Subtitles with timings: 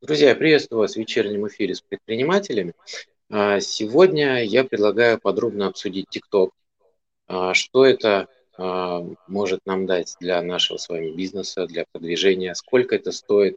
[0.00, 2.72] Друзья, приветствую вас в вечернем эфире с предпринимателями.
[3.28, 6.50] А, сегодня я предлагаю подробно обсудить TikTok.
[7.26, 12.94] А, что это а, может нам дать для нашего с вами бизнеса, для продвижения, сколько
[12.94, 13.56] это стоит,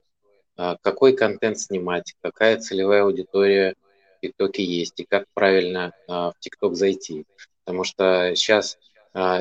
[0.81, 3.75] какой контент снимать, какая целевая аудитория
[4.19, 7.25] в TikTok есть и как правильно в TikTok зайти.
[7.63, 8.77] Потому что сейчас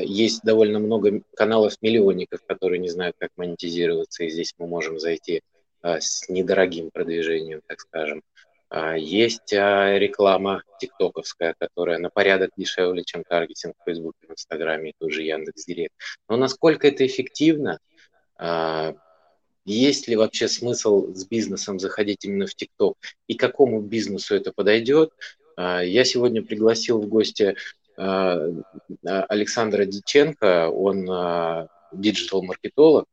[0.00, 5.42] есть довольно много каналов-миллионников, которые не знают, как монетизироваться, и здесь мы можем зайти
[5.82, 8.22] с недорогим продвижением, так скажем.
[8.70, 14.90] А, есть а, реклама тиктоковская, которая на порядок дешевле, чем таргетинг в Фейсбуке, в Инстаграме
[14.90, 15.94] и тоже Яндекс.Директ.
[16.28, 17.78] Но насколько это эффективно,
[19.64, 25.12] есть ли вообще смысл с бизнесом заходить именно в ТикТок и какому бизнесу это подойдет?
[25.56, 27.56] Я сегодня пригласил в гости
[27.96, 33.06] Александра Диченко, он диджитал-маркетолог,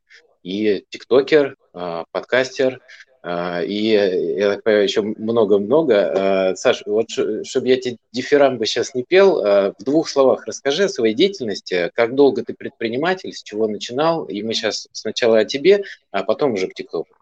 [0.45, 2.79] и тиктокер, а, подкастер,
[3.14, 6.49] а, и, я так понимаю, еще много-много.
[6.49, 10.89] А, Саш, вот чтобы я тебе дифирамбы сейчас не пел, в двух словах расскажи о
[10.89, 15.83] своей деятельности, как долго ты предприниматель, с чего начинал, и мы сейчас сначала о тебе,
[16.11, 17.15] а потом уже к ТикТоку.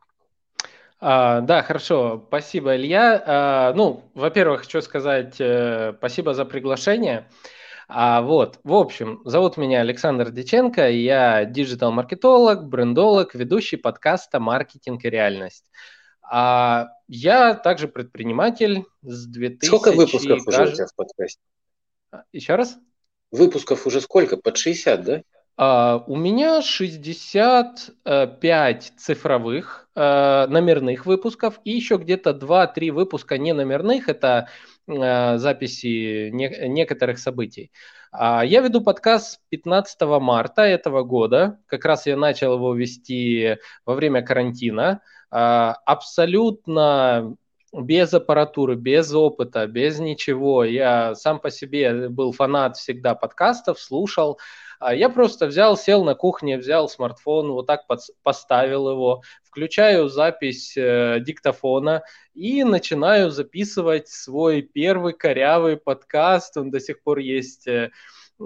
[1.06, 3.22] А, да, хорошо, спасибо, Илья.
[3.26, 7.20] А, ну, во-первых, хочу сказать э, спасибо за приглашение.
[7.20, 7.54] А,
[7.90, 15.66] вот, в общем, зовут меня Александр Диченко, я диджитал-маркетолог, брендолог, ведущий подкаста «Маркетинг и реальность».
[16.22, 19.66] А я также предприниматель с 2000...
[19.68, 21.42] Сколько выпусков уже у тебя в подкасте?
[22.12, 22.78] А, еще раз?
[23.32, 24.38] Выпусков уже сколько?
[24.38, 25.24] Под 60, да?
[25.56, 34.10] Uh, у меня 65 цифровых uh, номерных выпусков и еще где-то 2-3 выпуска не номерных.
[34.10, 34.50] Это
[34.86, 37.72] записи не, некоторых событий.
[38.12, 41.58] Я веду подкаст 15 марта этого года.
[41.68, 45.00] Как раз я начал его вести во время карантина.
[45.30, 47.38] Абсолютно
[47.74, 50.64] без аппаратуры, без опыта, без ничего.
[50.64, 54.40] Я сам по себе был фанат всегда подкастов, слушал.
[54.86, 60.10] А я просто взял, сел на кухне, взял смартфон, вот так под, поставил его, включаю
[60.10, 66.58] запись э, диктофона и начинаю записывать свой первый корявый подкаст.
[66.58, 67.92] Он до сих пор есть э,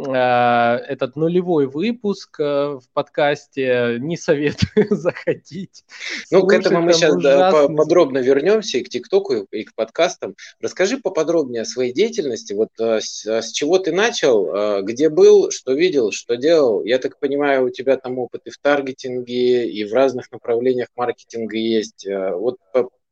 [0.05, 3.97] этот нулевой выпуск э, в подкасте.
[3.99, 5.83] Не советую заходить.
[6.31, 10.35] Ну, к этому мы сейчас да, подробно вернемся и к ТикТоку, и к подкастам.
[10.59, 12.53] Расскажи поподробнее о своей деятельности.
[12.53, 16.83] Вот э, с, с чего ты начал, где был, что видел, что делал.
[16.83, 21.57] Я так понимаю, у тебя там опыт и в таргетинге, и в разных направлениях маркетинга
[21.57, 22.07] есть.
[22.07, 22.57] Вот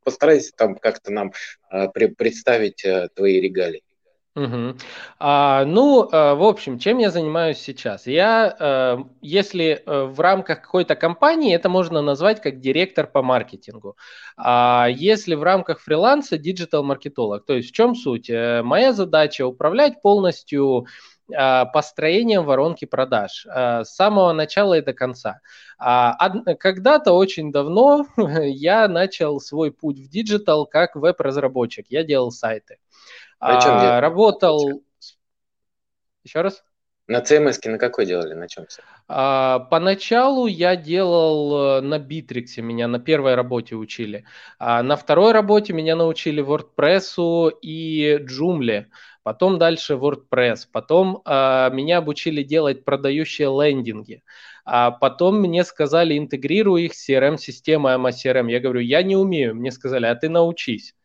[0.03, 1.33] постарайся там как-то нам
[2.15, 2.85] представить
[3.15, 3.81] твои регалии.
[4.35, 4.75] Угу.
[5.19, 8.05] А, ну, а, в общем, чем я занимаюсь сейчас?
[8.05, 13.95] Я, а, если а, в рамках какой-то компании, это можно назвать как директор по маркетингу.
[14.35, 17.45] А если в рамках фриланса, digital-маркетолог.
[17.45, 18.29] То есть в чем суть?
[18.29, 20.85] Моя задача управлять полностью
[21.27, 25.39] построением воронки продаж с самого начала и до конца.
[25.79, 28.05] Когда-то очень давно
[28.43, 31.87] я начал свой путь в digital как веб-разработчик.
[31.89, 32.77] Я делал сайты.
[33.47, 34.81] На чем а, работал...
[36.23, 36.63] Еще раз?
[37.07, 38.81] На CMS на какой делали, на чем все?
[39.07, 44.25] А, поначалу я делал э, на Битриксе, меня на первой работе учили.
[44.57, 48.85] А на второй работе меня научили WordPress и Joomla.
[49.21, 50.67] Потом дальше WordPress.
[50.71, 54.23] Потом а, меня обучили делать продающие лендинги.
[54.65, 58.49] А потом мне сказали, интегрируй их с CRM-системой AMA CRM.
[58.49, 59.55] Я говорю, я не умею.
[59.55, 60.95] Мне сказали, а ты научись.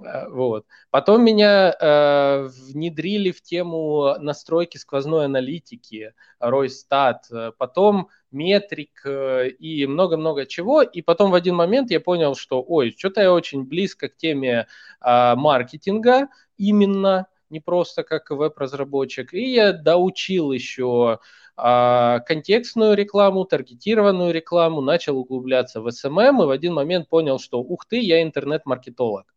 [0.00, 0.66] Э, вот.
[0.90, 7.28] Потом меня э, внедрили в тему настройки сквозной аналитики, Ройстат,
[7.58, 10.82] потом метрик э, и много-много чего.
[10.82, 14.66] И потом в один момент я понял, что, ой, что-то я очень близко к теме
[15.00, 19.32] э, маркетинга именно, не просто как веб-разработчик.
[19.32, 21.18] И я доучил еще
[21.60, 27.60] а, контекстную рекламу, таргетированную рекламу, начал углубляться в SMM и в один момент понял, что
[27.60, 29.34] ух ты, я интернет-маркетолог.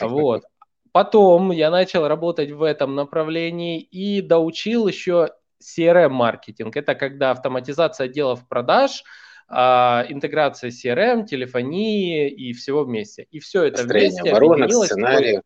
[0.00, 0.44] Вот.
[0.92, 5.30] Потом я начал работать в этом направлении и доучил еще
[5.62, 6.76] CRM-маркетинг.
[6.76, 9.02] Это когда автоматизация отделов продаж,
[9.48, 13.26] а, интеграция CRM, телефонии и всего вместе.
[13.30, 15.42] И все это вместе воронок, сценариев.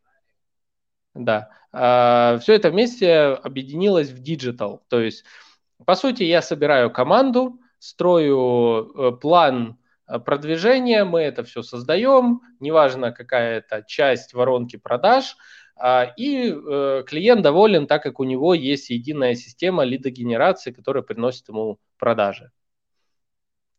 [1.15, 1.49] Да.
[2.43, 4.83] все это вместе объединилось в digital.
[4.88, 5.25] То есть,
[5.85, 13.12] по сути, я собираю команду, строю э, план э, продвижения, мы это все создаем, неважно
[13.12, 15.37] какая это часть воронки продаж,
[15.76, 21.49] а, и э, клиент доволен, так как у него есть единая система лидогенерации, которая приносит
[21.49, 22.50] ему продажи.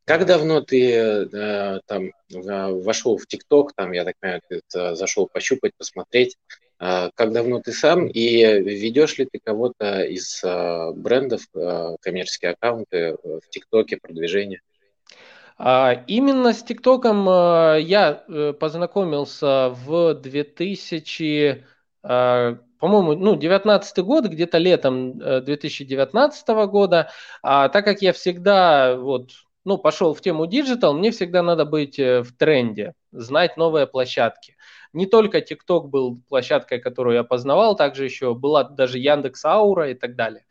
[0.05, 4.61] Как давно ты э, там вошел в ТикТок, там, я так понимаю, ты
[4.95, 6.37] зашел пощупать, посмотреть,
[6.77, 8.21] как давно ты сам и
[8.61, 10.43] ведешь ли ты кого-то из
[10.95, 11.41] брендов,
[12.01, 14.61] коммерческие аккаунты в ТикТоке, продвижение?
[15.59, 21.65] Именно с ТикТоком э, я э, познакомился в 2000
[22.03, 27.09] э, по-моему, ну, 19 год, где-то летом 2019 года,
[27.41, 29.31] а так как я всегда вот
[29.67, 34.55] ну, пошел в тему digital, мне всегда надо быть э, в тренде, знать новые площадки.
[34.93, 39.93] Не только TikTok был площадкой, которую я познавал, также еще была даже Яндекс Аура и
[39.93, 40.45] так далее.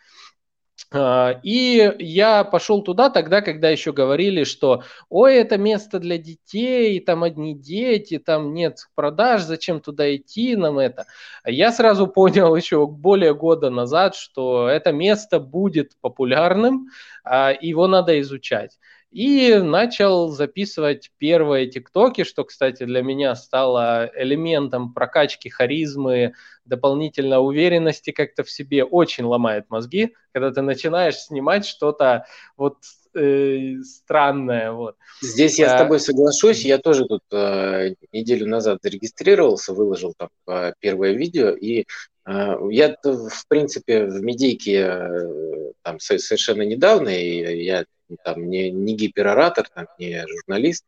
[0.93, 7.00] А, и я пошел туда тогда, когда еще говорили, что ой, это место для детей,
[7.00, 11.06] там одни дети, там нет продаж, зачем туда идти нам это.
[11.44, 16.89] Я сразу понял еще более года назад, что это место будет популярным,
[17.25, 18.79] а, его надо изучать.
[19.17, 26.35] И начал записывать первые тиктоки, что, кстати, для меня стало элементом прокачки харизмы,
[26.67, 28.85] дополнительной уверенности как-то в себе.
[28.85, 32.27] Очень ломает мозги, когда ты начинаешь снимать что-то
[32.59, 32.77] вот
[33.15, 34.73] э, странное.
[34.73, 34.97] Вот.
[35.23, 36.63] Здесь я а, с тобой соглашусь.
[36.63, 41.87] Я тоже тут э, неделю назад зарегистрировался, выложил там э, первое видео, и
[42.27, 47.87] э, я, в принципе, в медийке э, там совершенно недавно, и я
[48.25, 50.85] там, не, не гипероратор, там, не журналист,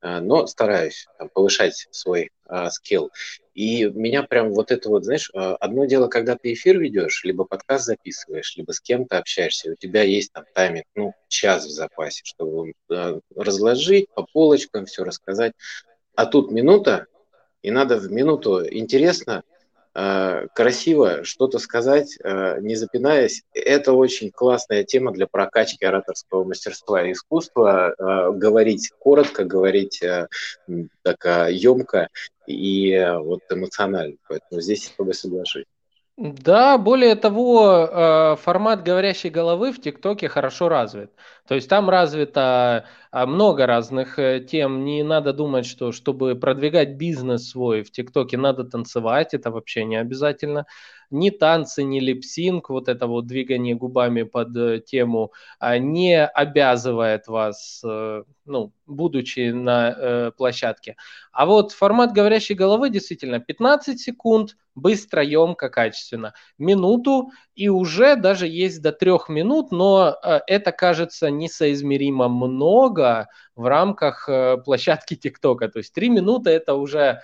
[0.00, 3.10] а, но стараюсь там, повышать свой а, скилл.
[3.54, 7.44] И меня прям вот это вот, знаешь, а, одно дело, когда ты эфир ведешь, либо
[7.44, 12.22] подкаст записываешь, либо с кем-то общаешься, у тебя есть там тайминг, ну, час в запасе,
[12.24, 12.74] чтобы
[13.36, 15.52] разложить по полочкам, все рассказать.
[16.16, 17.06] А тут минута,
[17.62, 19.44] и надо в минуту интересно,
[19.94, 23.42] красиво что-то сказать, э, не запинаясь.
[23.52, 27.94] Это очень классная тема для прокачки ораторского мастерства и искусства.
[27.98, 30.02] Э, говорить коротко, говорить
[31.02, 32.08] так емко
[32.46, 34.16] и вот эмоционально.
[34.28, 35.64] Поэтому здесь с тобой соглашусь.
[36.18, 41.10] Да, более того, э, формат говорящей головы в ТикТоке хорошо развит.
[41.48, 44.84] То есть там развито а, много разных э, тем.
[44.84, 49.96] Не надо думать, что чтобы продвигать бизнес свой в ТикТоке надо танцевать, это вообще не
[49.96, 50.66] обязательно
[51.12, 57.28] ни танцы, ни липсинг, вот это вот двигание губами под э, тему, а, не обязывает
[57.28, 60.96] вас, э, ну, будучи на э, площадке.
[61.30, 66.32] А вот формат говорящей головы действительно 15 секунд, быстро, емко, качественно.
[66.58, 70.16] Минуту, и уже даже есть до трех минут, но
[70.46, 74.28] это кажется несоизмеримо много в рамках
[74.64, 75.68] площадки ТикТока.
[75.68, 77.20] То есть три минуты это уже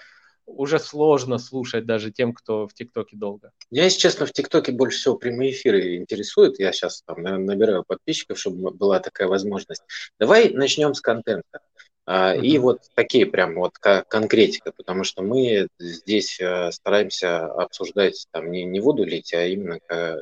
[0.49, 3.53] уже сложно слушать даже тем, кто в ТикТоке долго.
[3.71, 6.59] Я, если честно, в ТикТоке больше всего прямые эфиры интересуют.
[6.59, 9.83] Я сейчас там набираю подписчиков, чтобы была такая возможность.
[10.19, 11.61] Давай начнем с контента.
[12.09, 12.41] Uh-huh.
[12.41, 18.65] И вот такие прям вот конкретика, потому что мы здесь э, стараемся обсуждать там не,
[18.65, 19.79] не воду лить, а именно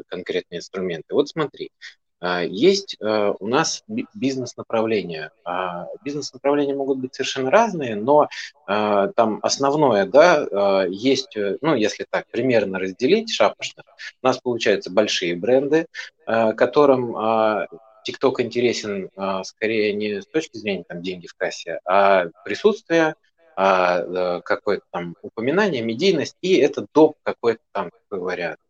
[0.08, 1.14] конкретные инструменты.
[1.14, 1.70] Вот смотри,
[2.20, 5.32] есть э, у нас бизнес-направления.
[5.44, 8.28] А, бизнес-направления могут быть совершенно разные, но
[8.66, 13.82] а, там основное, да, есть, э, ну, если так примерно разделить шапошно,
[14.22, 15.86] у нас получаются большие бренды,
[16.24, 19.10] которым TikTok интересен
[19.44, 23.14] скорее не с точки зрения там деньги в кассе, а присутствие,
[23.56, 28.65] э, какое-то там упоминание, медийность, и это доп какой-то там, как говорят, а,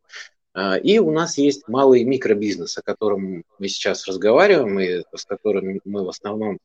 [0.83, 6.05] и у нас есть малый микробизнес, о котором мы сейчас разговариваем и с которым мы
[6.05, 6.59] в основном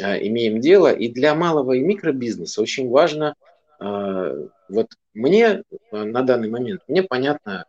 [0.00, 0.92] а, имеем дело.
[0.92, 3.34] И для малого и микробизнеса очень важно,
[3.78, 4.32] а,
[4.68, 7.66] вот мне на данный момент, мне понятно,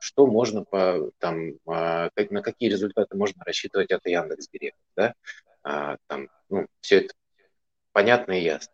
[0.00, 2.10] что можно по, там, на
[2.42, 4.76] какие результаты можно рассчитывать от Яндекс.Директ.
[4.96, 5.14] Да?
[5.62, 7.14] Там, ну, все это
[7.92, 8.72] понятно и ясно.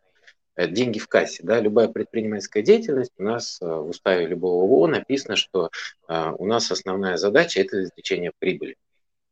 [0.56, 1.42] Э, деньги в кассе.
[1.42, 1.60] Да?
[1.60, 5.70] Любая предпринимательская деятельность, у нас э, в уставе любого ООО написано, что
[6.08, 8.76] э, у нас основная задача– это извлечение прибыли.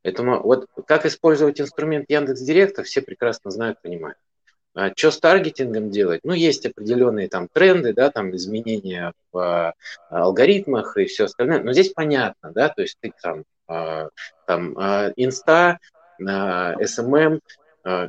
[0.02, 4.18] Поэтому вот как использовать инструмент Яндекс Директа, все прекрасно знают, понимают.
[4.74, 6.20] А что с таргетингом делать?
[6.24, 9.72] Ну, есть определенные там тренды, да, там изменения в
[10.10, 11.62] алгоритмах и все остальное.
[11.62, 14.74] Но здесь понятно, да, то есть ты там, там
[15.16, 15.78] инста,
[16.20, 17.38] SMM,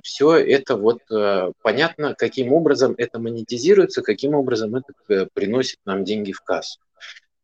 [0.04, 6.06] все это вот э, понятно, каким образом это монетизируется, каким образом это э, приносит нам
[6.06, 6.80] деньги в кассу.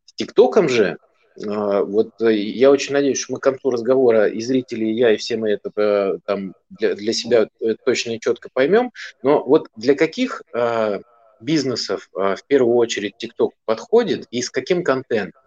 [0.06, 0.98] С ТикТоком же,
[1.46, 5.18] а, вот я очень надеюсь, что мы к концу разговора и зрители, и я, и
[5.18, 7.50] все мы это там для, для себя
[7.86, 8.92] точно и четко поймем,
[9.24, 10.42] но вот для каких
[11.40, 15.42] бизнесов в первую очередь ТикТок подходит и с каким контентом?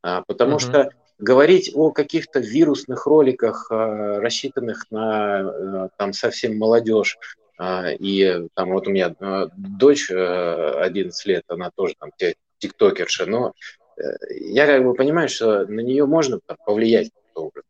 [0.00, 0.60] Потому uh-huh.
[0.60, 7.18] что говорить о каких-то вирусных роликах, рассчитанных на там совсем молодежь,
[7.58, 9.14] а, и там вот у меня
[9.56, 12.10] дочь 11 э, лет, она тоже там
[12.58, 13.54] тиктокерша, но
[13.96, 17.10] э, я как бы понимаю, что на нее можно там, повлиять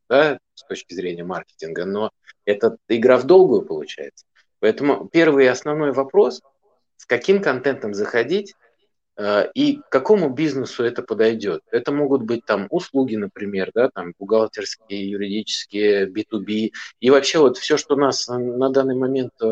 [0.08, 2.10] да, с точки зрения маркетинга, но
[2.44, 4.24] это игра в долгую получается.
[4.60, 6.40] Поэтому первый и основной вопрос,
[6.96, 8.65] с каким контентом заходить, Э,
[9.18, 11.62] и к какому бизнесу это подойдет?
[11.70, 16.72] Это могут быть там услуги, например, да, там бухгалтерские, юридические, B2B.
[17.00, 19.46] И вообще вот все, что нас на данный момент э,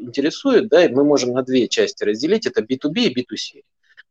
[0.00, 2.46] интересует, да, мы можем на две части разделить.
[2.46, 3.62] Это B2B и B2C.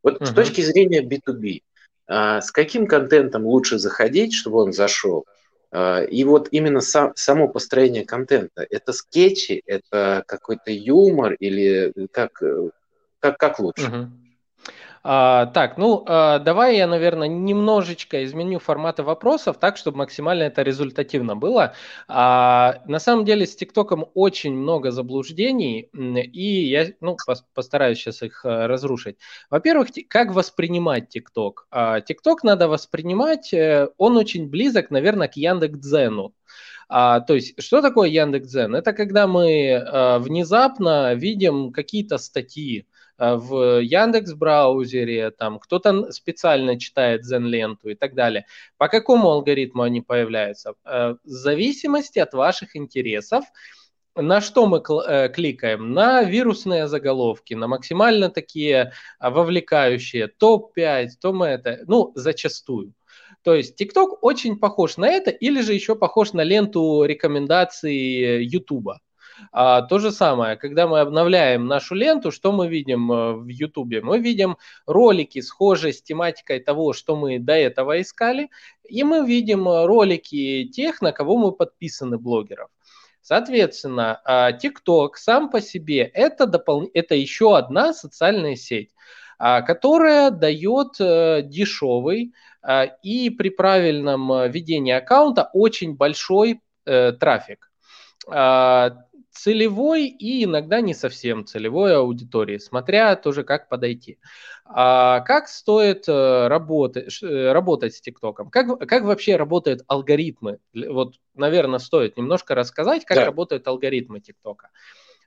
[0.03, 0.25] Вот uh-huh.
[0.25, 1.61] с точки зрения B2B,
[2.07, 5.25] э, с каким контентом лучше заходить, чтобы он зашел?
[5.69, 12.41] И вот именно сам, само построение контента, это скетчи, это какой-то юмор или как,
[13.19, 13.87] как, как лучше?
[13.87, 14.07] Uh-huh.
[15.03, 20.61] А, так, ну, а, давай я, наверное, немножечко изменю форматы вопросов так, чтобы максимально это
[20.63, 21.73] результативно было.
[22.07, 27.17] А, на самом деле с ТикТоком очень много заблуждений, и я ну,
[27.53, 29.17] постараюсь сейчас их а, разрушить.
[29.49, 31.67] Во-первых, как воспринимать ТикТок?
[31.71, 36.33] А, ТикТок надо воспринимать, э, он очень близок, наверное, к Яндекс.Дзену.
[36.89, 38.75] А, то есть, что такое Яндекс.Дзен?
[38.75, 46.79] Это когда мы а, внезапно видим какие-то статьи, Э, в Яндекс браузере, там кто-то специально
[46.79, 48.45] читает Zen-ленту и так далее.
[48.77, 50.73] По какому алгоритму они появляются?
[50.85, 53.45] Э, в зависимости от ваших интересов,
[54.15, 55.93] на что мы э, кликаем?
[55.93, 62.93] На вирусные заголовки, на максимально такие вовлекающие, топ-5, то мы это, ну, зачастую.
[63.43, 68.97] То есть TikTok очень похож на это, или же еще похож на ленту рекомендаций YouTube.
[69.51, 74.03] А, то же самое, когда мы обновляем нашу ленту, что мы видим э, в YouTube?
[74.03, 78.49] Мы видим ролики, схожие с тематикой того, что мы до этого искали,
[78.87, 82.69] и мы видим э, ролики тех, на кого мы подписаны блогеров.
[83.21, 86.89] Соответственно, а, TikTok сам по себе это, допол...
[86.93, 88.91] это еще одна социальная сеть,
[89.37, 92.33] а, которая дает э, дешевый
[93.01, 97.71] и при правильном ведении аккаунта очень большой трафик
[99.37, 104.17] целевой и иногда не совсем целевой аудитории, смотря тоже как подойти.
[104.65, 108.49] А как стоит э, работать, э, работать с ТикТоком?
[108.49, 110.59] Как, как вообще работают алгоритмы?
[110.73, 113.25] Вот, наверное, стоит немножко рассказать, как да.
[113.25, 114.69] работают алгоритмы ТикТока.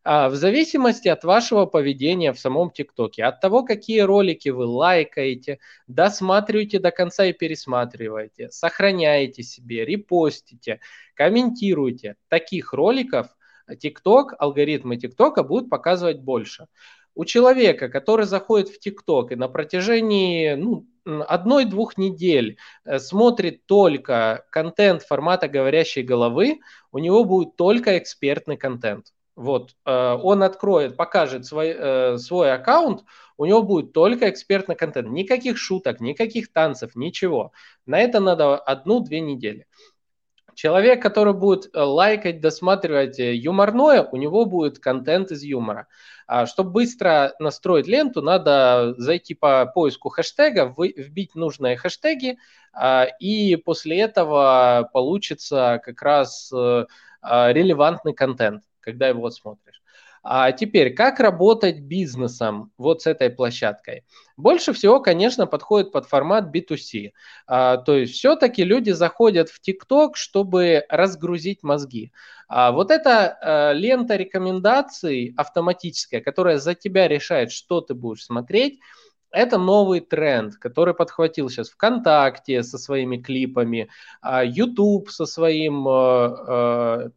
[0.03, 5.59] А, в зависимости от вашего поведения в самом ТикТоке, от того, какие ролики вы лайкаете,
[5.87, 10.81] досматриваете до конца и пересматриваете, сохраняете себе, репостите,
[11.15, 13.29] комментируете, таких роликов
[13.75, 16.67] TikTok, алгоритмы TikTok будут показывать больше.
[17.15, 24.45] У человека, который заходит в TikTok и на протяжении ну, одной-двух недель э, смотрит только
[24.51, 26.61] контент формата говорящей головы,
[26.93, 29.13] у него будет только экспертный контент.
[29.37, 33.05] Вот, э, он откроет, покажет свой, э, свой аккаунт,
[33.39, 35.09] у него будет только экспертный контент.
[35.09, 37.53] Никаких шуток, никаких танцев, ничего.
[37.87, 39.67] На это надо одну-две недели.
[40.61, 45.87] Человек, который будет э, лайкать, досматривать э, юморное, у него будет контент из юмора.
[46.27, 52.37] А чтобы быстро настроить ленту, надо зайти по поиску хэштега, вбить нужные хэштеги,
[52.75, 56.85] а, и после этого получится как раз э,
[57.23, 59.70] релевантный контент, когда его смотришь.
[60.23, 64.05] А теперь, как работать бизнесом вот с этой площадкой?
[64.37, 67.13] Больше всего, конечно, подходит под формат B2C.
[67.47, 72.13] А, то есть все-таки люди заходят в TikTok, чтобы разгрузить мозги.
[72.49, 78.79] А вот эта а, лента рекомендаций автоматическая, которая за тебя решает, что ты будешь смотреть,
[79.31, 83.89] это новый тренд, который подхватил сейчас ВКонтакте со своими клипами,
[84.25, 87.13] YouTube со своим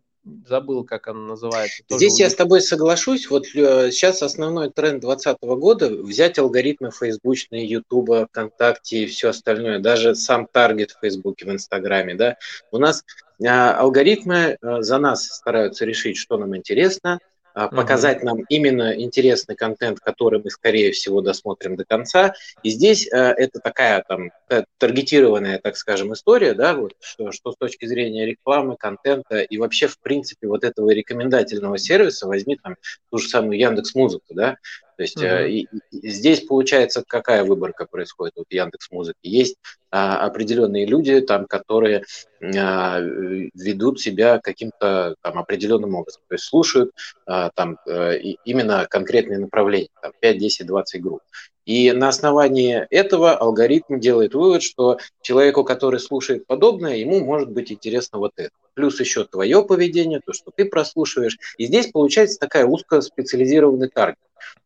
[0.48, 1.84] забыл, как он называется.
[1.90, 3.30] Здесь я с тобой соглашусь.
[3.30, 9.80] Вот э, сейчас основной тренд 2020 года взять алгоритмы фейсбучные, ютуба, ВКонтакте и все остальное,
[9.80, 12.38] даже сам таргет в Фейсбуке, в Инстаграме, да.
[12.72, 13.04] У нас
[13.40, 17.20] э, алгоритмы э, за нас стараются решить, что нам интересно,
[17.54, 18.26] показать uh-huh.
[18.26, 22.34] нам именно интересный контент, который мы, скорее всего, досмотрим до конца.
[22.64, 24.32] И здесь э, это такая там
[24.78, 29.88] таргетированная, так скажем, история, да, вот, что, что с точки зрения рекламы, контента и вообще,
[29.88, 32.76] в принципе, вот этого рекомендательного сервиса, возьми там
[33.12, 34.58] ту же самую Яндекс Музыку, да,
[35.04, 35.50] то есть uh-huh.
[35.50, 39.20] и, и здесь получается какая выборка происходит вот Яндекс Музыке.
[39.24, 39.58] Есть
[39.92, 42.04] а, определенные люди, там, которые
[42.42, 46.92] а, ведут себя каким-то там определенным образом, то есть слушают
[47.26, 51.22] а, там а, именно конкретные направления, там 5, 10, 20 групп.
[51.66, 57.72] И на основании этого алгоритм делает вывод, что человеку, который слушает подобное, ему может быть
[57.72, 58.52] интересно вот это.
[58.74, 61.38] Плюс еще твое поведение, то, что ты прослушиваешь.
[61.58, 64.18] И здесь получается такая узкоспециализированный таргет.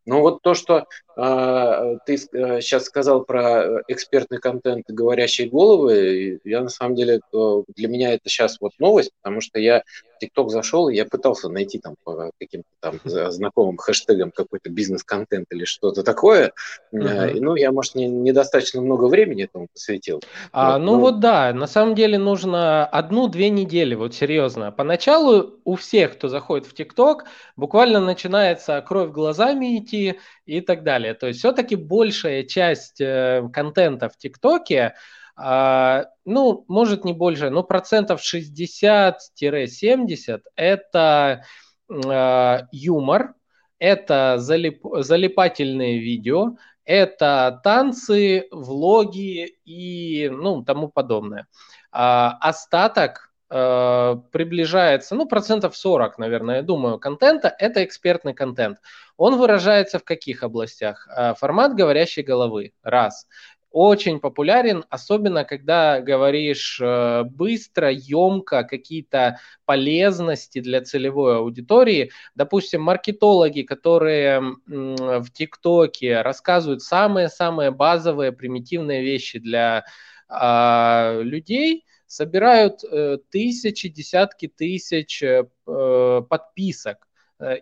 [0.08, 6.40] Но вот то, что э, ты э, сейчас сказал про экспертный контент и говорящие головы,
[6.46, 9.84] я на самом деле, э, для меня это сейчас вот новость, потому что я
[10.16, 15.48] в ТикТок зашел, и я пытался найти там по каким-то там знакомым хэштегам какой-то бизнес-контент
[15.52, 16.54] или что-то такое.
[16.94, 17.40] Uh-huh.
[17.40, 20.22] Ну, я, может, не, недостаточно много времени этому посвятил.
[20.54, 24.72] А, вот, ну, ну вот да, на самом деле нужно одну-две недели, вот серьезно.
[24.72, 27.26] Поначалу у всех, кто заходит в ТикТок,
[27.58, 31.14] буквально начинается кровь глазами идти и так далее.
[31.14, 34.96] То есть все-таки большая часть э, контента в ТикТоке,
[35.38, 41.44] э, ну, может не больше, но процентов 60-70 это
[41.90, 43.34] э, юмор,
[43.80, 46.56] это залип, залипательные видео,
[46.86, 51.48] это танцы, влоги и ну, тому подобное.
[51.92, 58.80] А остаток приближается, ну, процентов 40, наверное, я думаю, контента, это экспертный контент.
[59.16, 61.08] Он выражается в каких областях?
[61.16, 63.28] Э, формат говорящей головы, раз.
[63.72, 72.12] Очень популярен, особенно когда говоришь э, быстро, емко, какие-то полезности для целевой аудитории.
[72.36, 79.86] Допустим, маркетологи, которые в ТикТоке рассказывают самые-самые базовые, примитивные вещи для
[80.28, 87.08] а, людей– собирают э, тысячи, десятки тысяч э, э, подписок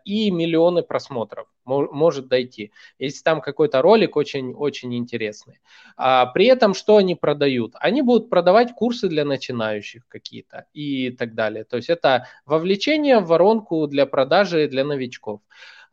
[0.06, 5.60] и миллионы просмотров может дойти, если там какой-то ролик очень-очень интересный.
[5.98, 7.74] А при этом что они продают?
[7.80, 11.66] Они будут продавать курсы для начинающих какие-то и так далее.
[11.66, 15.42] То есть это вовлечение в воронку для продажи для новичков.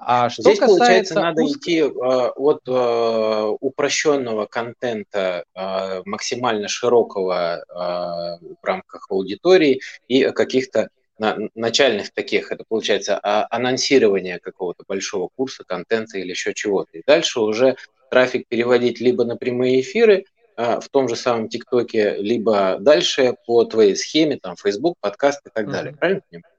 [0.05, 0.79] А что Здесь, касается...
[0.79, 9.81] получается, надо идти э, от э, упрощенного контента э, максимально широкого э, в рамках аудитории
[10.09, 10.89] и каких-то
[11.19, 16.99] на, начальных таких, это получается а, анонсирование какого-то большого курса, контента или еще чего-то.
[16.99, 17.77] И дальше уже
[18.11, 20.25] трафик переводить либо на прямые эфиры,
[20.57, 25.67] в том же самом ТикТоке, либо дальше по твоей схеме, там, Facebook, подкаст и так
[25.67, 25.71] mm-hmm.
[25.71, 25.97] далее.
[25.97, 26.52] Правильно понимаю?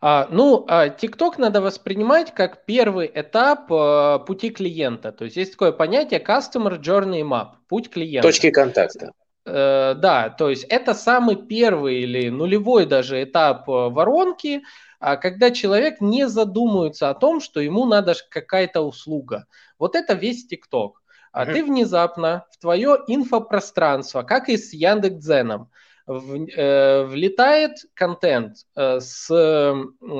[0.00, 5.12] А, ну, а, TikTok надо воспринимать как первый этап а, пути клиента.
[5.12, 8.28] То есть есть такое понятие Customer Journey Map, путь клиента.
[8.28, 9.12] Точки контакта.
[9.44, 14.62] Э, да, то есть это самый первый или нулевой даже этап э, воронки,
[15.00, 19.46] а, когда человек не задумывается о том, что ему надо какая-то услуга.
[19.78, 20.92] Вот это весь TikTok.
[21.32, 21.52] А mm-hmm.
[21.52, 25.70] ты внезапно в твое инфопространство, как и с Яндекс.Дзеном,
[26.06, 29.28] в, э, влетает контент э, с,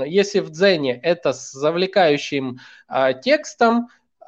[0.06, 3.88] если в Дзене это с завлекающим э, текстом,
[4.20, 4.24] э,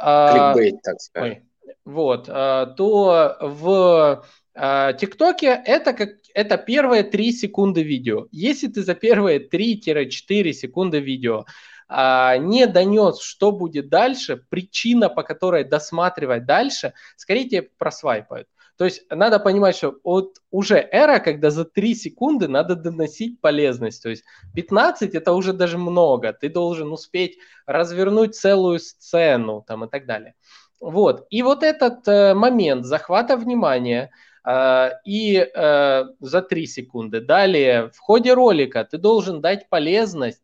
[0.83, 1.39] так сказать.
[1.39, 1.43] Ой,
[1.85, 8.27] вот, э, то в э, ТикТоке это как это первые 3 секунды видео.
[8.33, 11.45] Если ты за первые 3-4 секунды видео
[11.89, 18.49] а, не донес, что будет дальше, причина, по которой досматривать дальше, скорее тебе просвайпают.
[18.77, 24.03] То есть надо понимать, что вот уже эра, когда за 3 секунды надо доносить полезность.
[24.03, 26.33] То есть 15 это уже даже много.
[26.33, 30.35] Ты должен успеть развернуть целую сцену там, и так далее.
[30.81, 31.27] Вот.
[31.31, 34.11] И вот этот э, момент захвата внимания
[34.45, 37.21] э, и э, за 3 секунды.
[37.21, 40.43] Далее, в ходе ролика ты должен дать полезность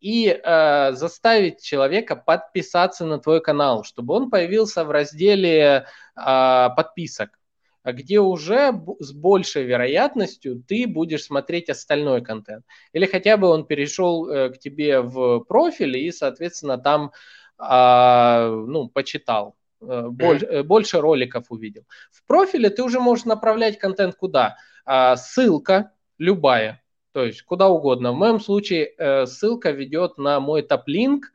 [0.00, 7.39] и э, заставить человека подписаться на твой канал, чтобы он появился в разделе э, подписок.
[7.82, 12.64] А где уже с большей вероятностью ты будешь смотреть остальной контент.
[12.92, 17.12] Или хотя бы он перешел э, к тебе в профиль и, соответственно, там
[17.56, 19.56] а, ну, почитал.
[19.80, 21.84] Э, больше, э, больше роликов увидел.
[22.12, 24.56] В профиле ты уже можешь направлять контент куда?
[24.84, 28.12] А, ссылка любая, то есть куда угодно.
[28.12, 31.32] В моем случае ссылка ведет на мой топ-линк,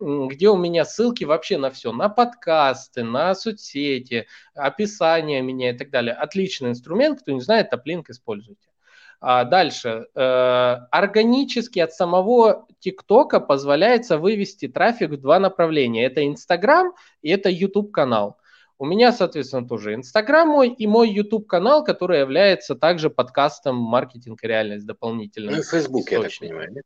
[0.00, 5.90] где у меня ссылки вообще на все, на подкасты, на соцсети, описание меня и так
[5.90, 6.14] далее.
[6.14, 8.68] Отличный инструмент, кто не знает, топлинк используйте.
[9.20, 10.06] А дальше.
[10.14, 16.06] Э, органически от самого ТикТока позволяется вывести трафик в два направления.
[16.06, 18.38] Это Инстаграм и это YouTube канал.
[18.80, 24.44] У меня, соответственно, тоже Инстаграм мой и мой YouTube канал, который является также подкастом «Маркетинг
[24.44, 25.50] и реальность» дополнительно.
[25.50, 26.84] Ну и Facebook, я так понимаю, нет?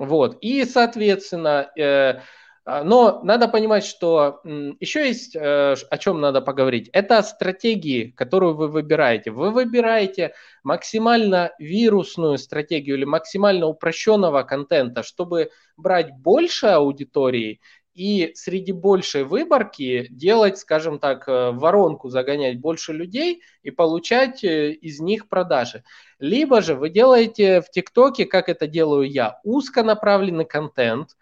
[0.00, 0.38] Вот.
[0.40, 2.20] И, соответственно, э,
[2.66, 4.40] А, но надо понимать, что
[4.80, 5.40] еще есть э,
[5.90, 6.90] о чем надо поговорить.
[6.92, 9.30] Это стратегии, которую вы выбираете.
[9.30, 17.60] Вы выбираете максимально вирусную стратегию или максимально упрощенного контента, чтобы брать больше аудитории
[17.94, 24.72] и среди большей выборки делать, скажем так, э, воронку, загонять больше людей и получать э,
[24.72, 25.82] из них продажи.
[26.18, 31.16] Либо же вы делаете в ТикТоке, как это делаю я, узконаправленный контент,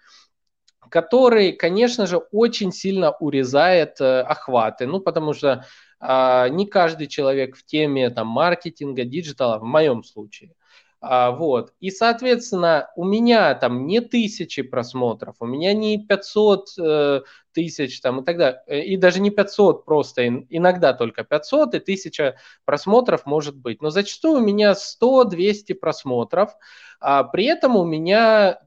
[0.91, 5.65] который, конечно же, очень сильно урезает э, охваты, ну, потому что
[6.01, 10.55] э, не каждый человек в теме там, маркетинга, digital а, в моем случае.
[11.01, 11.73] А, вот.
[11.79, 17.21] И, соответственно, у меня там не тысячи просмотров, у меня не 500 э,
[17.53, 21.79] тысяч там и так далее, э, и даже не 500 просто, иногда только 500 и
[21.79, 23.81] 1000 просмотров может быть.
[23.81, 26.57] Но зачастую у меня 100-200 просмотров,
[27.01, 28.61] а при этом у меня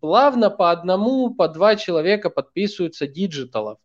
[0.00, 3.78] плавно по одному, по два человека подписываются digital ов.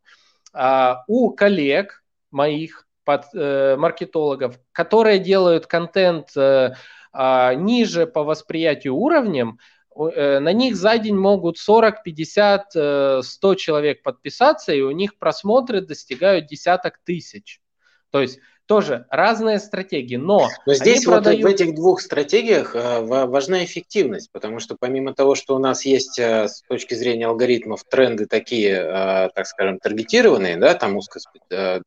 [0.53, 6.73] А у коллег моих, под, э, маркетологов, которые делают контент э,
[7.13, 9.59] ниже по восприятию уровнем,
[9.95, 15.81] э, на них за день могут 40, 50, 100 человек подписаться, и у них просмотры
[15.81, 17.61] достигают десяток тысяч.
[18.09, 20.49] То есть тоже разные стратегии, но...
[20.65, 21.43] Но здесь вот продают...
[21.43, 26.17] в этих двух стратегиях э, важна эффективность, потому что помимо того, что у нас есть
[26.17, 31.19] э, с точки зрения алгоритмов тренды такие, э, так скажем, таргетированные, да, там узко,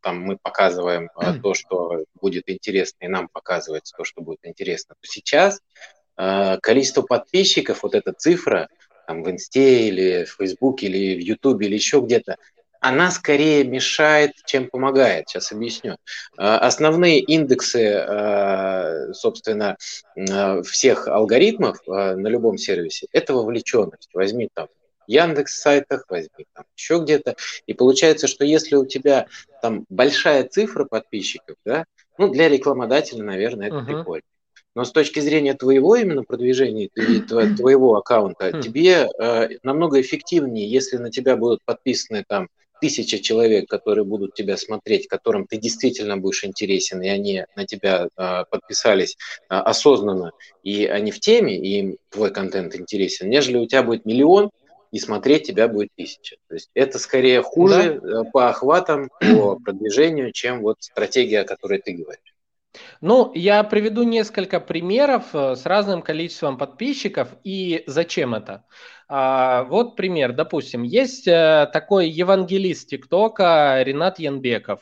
[0.02, 1.08] там мы показываем
[1.42, 5.60] то, что будет интересно, и нам показывается то, что будет интересно, то сейчас
[6.16, 8.68] количество подписчиков, вот эта цифра,
[9.06, 12.36] там в Инсте или в Фейсбуке или в Ютубе или еще где-то,
[12.88, 15.28] она скорее мешает, чем помогает.
[15.28, 15.96] Сейчас объясню.
[16.36, 19.76] А, основные индексы, а, собственно,
[20.16, 24.10] а, всех алгоритмов на любом сервисе– это вовлеченность.
[24.14, 24.68] Возьми там
[25.08, 27.36] Яндекс сайтах, возьми там еще где-то.
[27.66, 29.26] И получается, что если у тебя
[29.62, 31.86] там большая цифра подписчиков, да,
[32.18, 33.84] ну, для рекламодателя, наверное, это uh-huh.
[33.84, 34.24] прикольно.
[34.74, 36.88] Но с точки зрения твоего именно продвижения
[37.56, 38.60] твоего аккаунта, хм.
[38.60, 42.48] тебе э, намного эффективнее, если на тебя будут подписаны там
[42.80, 48.08] тысяча человек, которые будут тебя смотреть, которым ты действительно будешь интересен, и они на тебя
[48.16, 49.16] э, подписались
[49.48, 54.04] э, осознанно, и они в теме, и им твой контент интересен, нежели у тебя будет
[54.04, 54.50] миллион,
[54.92, 56.36] и смотреть тебя будет тысяча.
[56.48, 58.24] То есть это скорее хуже да.
[58.24, 62.35] по охватам, по продвижению, чем вот стратегия, о которой ты говоришь.
[63.00, 68.64] Ну, я приведу несколько примеров э, с разным количеством подписчиков и зачем это.
[69.08, 74.80] А, вот пример, допустим, есть э, такой евангелист ТикТока Ренат Янбеков.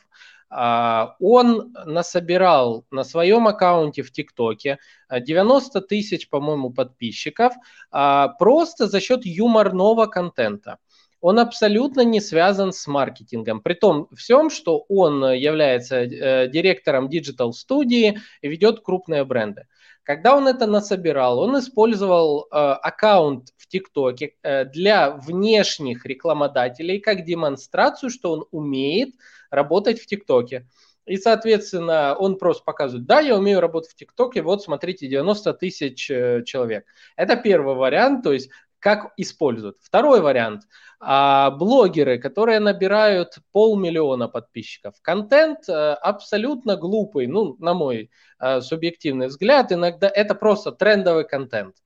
[0.57, 4.79] А, он насобирал на своем аккаунте в ТикТоке
[5.11, 7.55] 90 тысяч, по-моему, подписчиков
[7.91, 10.79] а, просто за счет юморного контента
[11.25, 13.63] он абсолютно не связан с маркетингом.
[13.63, 19.67] При том всем, что он является э, директором диджитал-студии и ведет крупные бренды.
[20.03, 27.25] Когда он это насобирал, он использовал э, аккаунт в ТикТоке э, для внешних рекламодателей как
[27.25, 29.15] демонстрацию, что он умеет
[29.51, 30.67] работать в ТикТоке.
[31.07, 36.11] И, соответственно, он просто показывает, да, я умею работать в ТикТоке, вот смотрите, 90 тысяч
[36.11, 36.85] э, человек.
[37.17, 38.51] Это первый вариант, то есть
[38.85, 39.79] как используют.
[39.81, 40.65] Второй вариант.
[41.01, 44.95] А, блогеры, которые набирают полмиллиона подписчиков.
[45.01, 49.73] Контент а, абсолютно глупый, ну, на мой а, субъективный взгляд.
[49.73, 51.77] Иногда это просто трендовый контент.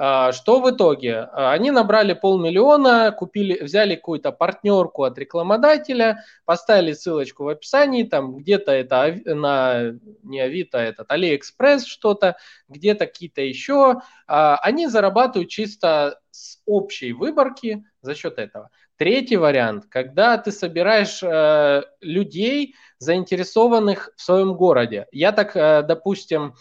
[0.00, 1.28] А, что в итоге?
[1.32, 8.36] А, они набрали полмиллиона, купили, взяли какую-то партнерку от рекламодателя, поставили ссылочку в описании, там
[8.36, 12.36] где-то это на не Авито, этот Алиэкспресс что-то,
[12.68, 14.00] где-то какие-то еще.
[14.28, 18.70] А, они зарабатывают чисто с общей выборки за счет этого.
[18.98, 25.06] Третий вариант, когда ты собираешь э, людей, заинтересованных в своем городе.
[25.12, 26.54] Я так, э, допустим,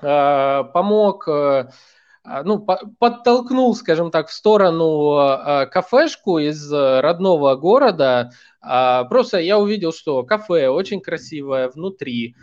[0.00, 1.68] э, помог э, а,
[2.44, 2.58] ну,
[2.98, 8.30] подтолкнул, скажем так, в сторону а, кафешку из родного города.
[8.60, 12.36] А, просто я увидел, что кафе очень красивое внутри.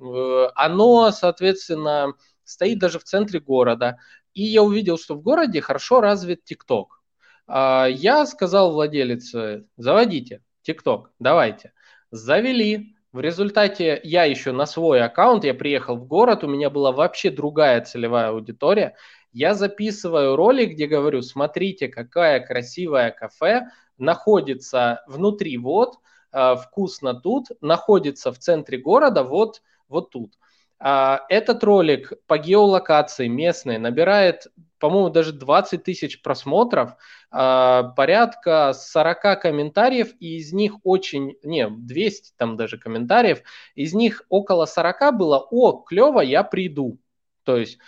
[0.00, 3.98] Э, оно, соответственно, стоит даже в центре города.
[4.32, 7.00] И я увидел, что в городе хорошо развит ТикТок.
[7.46, 11.72] Я сказал владелице, заводите ТикТок, давайте.
[12.10, 16.90] Завели, в результате я еще на свой аккаунт, я приехал в город, у меня была
[16.90, 18.96] вообще другая целевая аудитория.
[19.32, 25.94] Я записываю ролик, где говорю, смотрите, какая красивая кафе находится внутри вот,
[26.32, 30.32] э, вкусно тут, находится в центре города вот, вот тут.
[30.80, 34.48] А, этот ролик по геолокации местной набирает
[34.84, 36.90] по-моему, даже 20 тысяч просмотров,
[37.30, 43.40] а, порядка 40 комментариев, и из них очень, не, 200 там даже комментариев,
[43.74, 46.98] из них около 40 было «О, клево, я приду».
[47.44, 47.78] То есть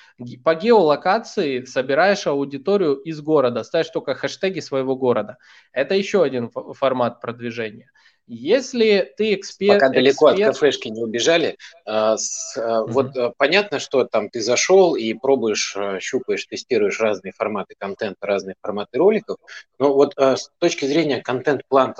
[0.42, 5.36] по геолокации собираешь аудиторию из города, ставишь только хэштеги своего города.
[5.72, 7.90] Это еще один формат продвижения.
[8.28, 9.80] Если ты эксперт...
[9.80, 10.50] Пока далеко эксперт...
[10.50, 12.90] от кафешки не убежали, э, с, mm-hmm.
[12.90, 18.56] вот э, понятно, что там ты зашел и пробуешь, щупаешь, тестируешь разные форматы контента, разные
[18.60, 19.36] форматы роликов,
[19.78, 21.94] но вот с точки зрения контент-плана,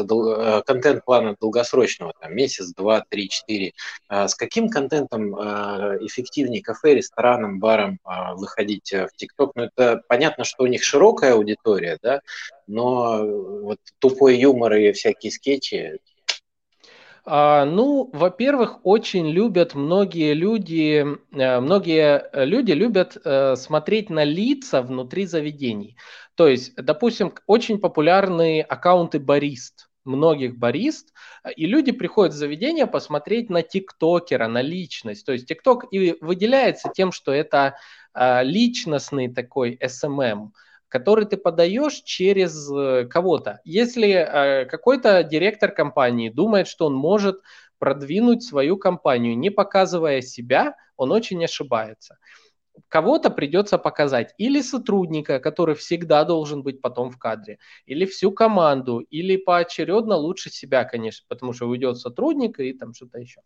[0.66, 3.72] контент-плана долгосрочного, там месяц, два, три, четыре,
[4.10, 8.00] с каким контентом эффективнее кафе, ресторанам, барам
[8.34, 9.52] выходить в ТикТок?
[9.54, 12.20] Ну, это понятно, что у них широкая аудитория, да,
[12.66, 15.98] но вот тупой юмор и всякие скетчи
[17.26, 25.26] ну, во-первых, очень любят многие люди, э, многие люди любят э, смотреть на лица внутри
[25.26, 25.96] заведений.
[26.36, 31.12] То есть, допустим, очень популярные аккаунты барист, многих барист,
[31.56, 35.26] и люди приходят в заведение посмотреть на тиктокера, на личность.
[35.26, 37.76] То есть тикток и выделяется тем, что это
[38.14, 40.50] э, личностный такой SMM
[40.88, 43.61] который ты подаешь через э, кого-то.
[43.64, 47.40] Если э, какой-то директор компании думает, что он может
[47.79, 52.16] продвинуть свою компанию, не показывая себя, он очень ошибается
[52.88, 54.34] кого-то придется показать.
[54.38, 60.50] Или сотрудника, который всегда должен быть потом в кадре, или всю команду, или поочередно лучше
[60.50, 63.40] себя, конечно, потому что уйдет сотрудник и там что-то еще.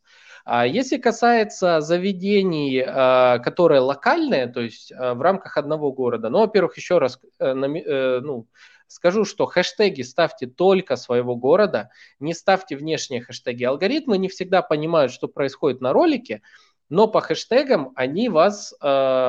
[0.45, 6.41] А если касается заведений, а, которые локальные, то есть а, в рамках одного города, ну,
[6.41, 8.47] во-первых, еще раз, э, э, ну,
[8.91, 13.63] Скажу, что хэштеги ставьте только своего города, не ставьте внешние хэштеги.
[13.63, 16.43] Алгоритмы не всегда понимают, что происходит на ролике,
[16.91, 18.87] но по хэштегам они вас э,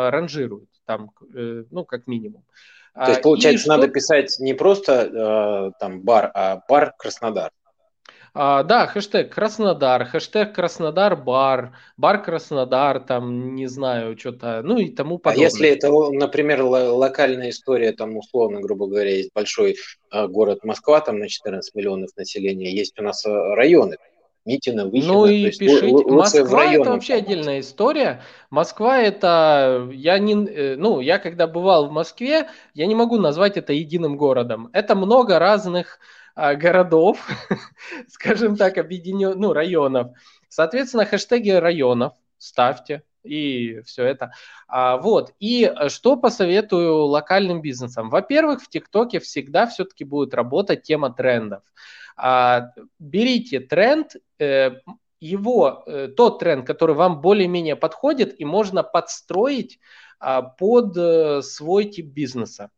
[0.10, 2.44] ранжируют, там, э, ну, как минимум.
[2.94, 3.94] То есть, а, получается, И надо что...
[3.94, 7.52] писать не просто э, там бар, а бар Краснодар.
[8.34, 14.90] А, да, хэштег Краснодар, хэштег Краснодар бар, бар Краснодар, там, не знаю, что-то, ну и
[14.90, 15.48] тому подобное.
[15.48, 19.76] А если это, например, локальная история, там, условно, грубо говоря, есть большой
[20.12, 23.98] э, город Москва, там на 14 миллионов населения, есть у нас э, районы,
[24.46, 25.14] Митина, Выхина.
[25.14, 26.06] Ну и пишите.
[26.06, 28.24] Москва это вообще отдельная история.
[28.50, 33.58] Москва это, я не, э, ну, я когда бывал в Москве, я не могу назвать
[33.58, 34.70] это единым городом.
[34.74, 36.00] Это много разных
[36.34, 37.28] а, городов,
[38.08, 40.14] скажем так, объединен, ну, районов.
[40.50, 44.32] Соответственно, хэштеги районов ставьте и все это.
[44.68, 45.34] А, вот.
[45.40, 48.10] И что посоветую локальным бизнесам?
[48.10, 51.64] Во-первых, в ТикТоке всегда все-таки будет работать тема трендов.
[52.18, 54.72] А, берите тренд, э,
[55.20, 59.80] его, э, тот тренд, который вам более-менее подходит, и можно подстроить
[60.20, 62.72] а, под э, свой тип бизнеса.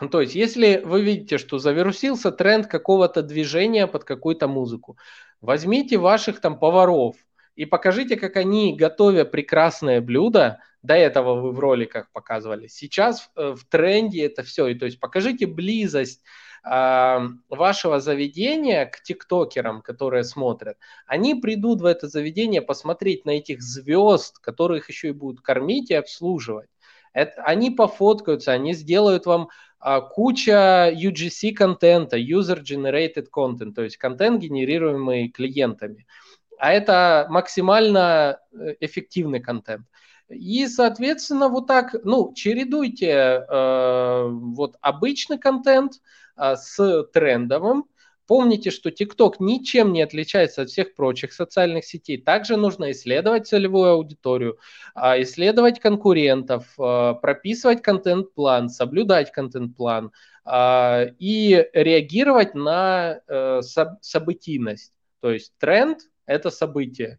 [0.00, 4.96] Ну, то есть, если вы видите, что завирусился тренд какого-то движения под какую-то музыку,
[5.40, 7.16] возьмите ваших там поваров
[7.60, 13.58] и покажите, как они, готовя прекрасное блюдо, до этого вы в роликах показывали, сейчас в
[13.68, 16.22] тренде это все, и то есть покажите близость
[16.64, 24.38] вашего заведения к тиктокерам, которые смотрят, они придут в это заведение посмотреть на этих звезд,
[24.38, 26.70] которых еще и будут кормить и обслуживать.
[27.12, 33.98] Это, они пофоткаются, они сделают вам а, куча UGC контента, User Generated Content, то есть
[33.98, 36.06] контент, генерируемый клиентами.
[36.06, 36.29] А
[36.68, 39.86] это максимально э, эффективный контент.
[40.28, 45.94] И, соответственно, вот так, ну, чередуйте э, вот обычный контент
[46.36, 47.86] э, с трендовым.
[48.26, 52.16] Помните, что TikTok ничем не отличается от всех прочих социальных сетей.
[52.16, 54.58] Также нужно исследовать целевую аудиторию,
[54.94, 60.12] э, исследовать конкурентов, э, прописывать контент-план, соблюдать контент-план
[60.44, 63.62] э, и реагировать на э,
[64.00, 64.92] событийность.
[65.20, 67.18] То есть тренд– это событие.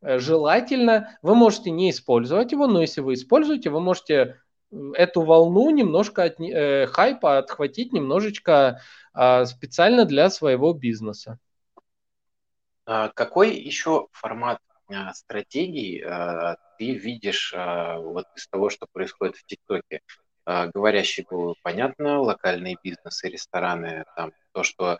[0.00, 4.40] Э, желательно, вы можете не использовать его, но если вы используете, вы можете
[4.94, 8.80] эту волну немножко от, э, хайпа отхватить немножечко
[9.14, 11.38] э, специально для своего бизнеса.
[12.86, 16.02] А какой еще формат э, стратегий
[16.78, 20.00] ты видишь вот из того, что происходит в ТикТоке?
[20.44, 24.98] Говорящий был понятно, локальные бизнесы, рестораны, там то, что а,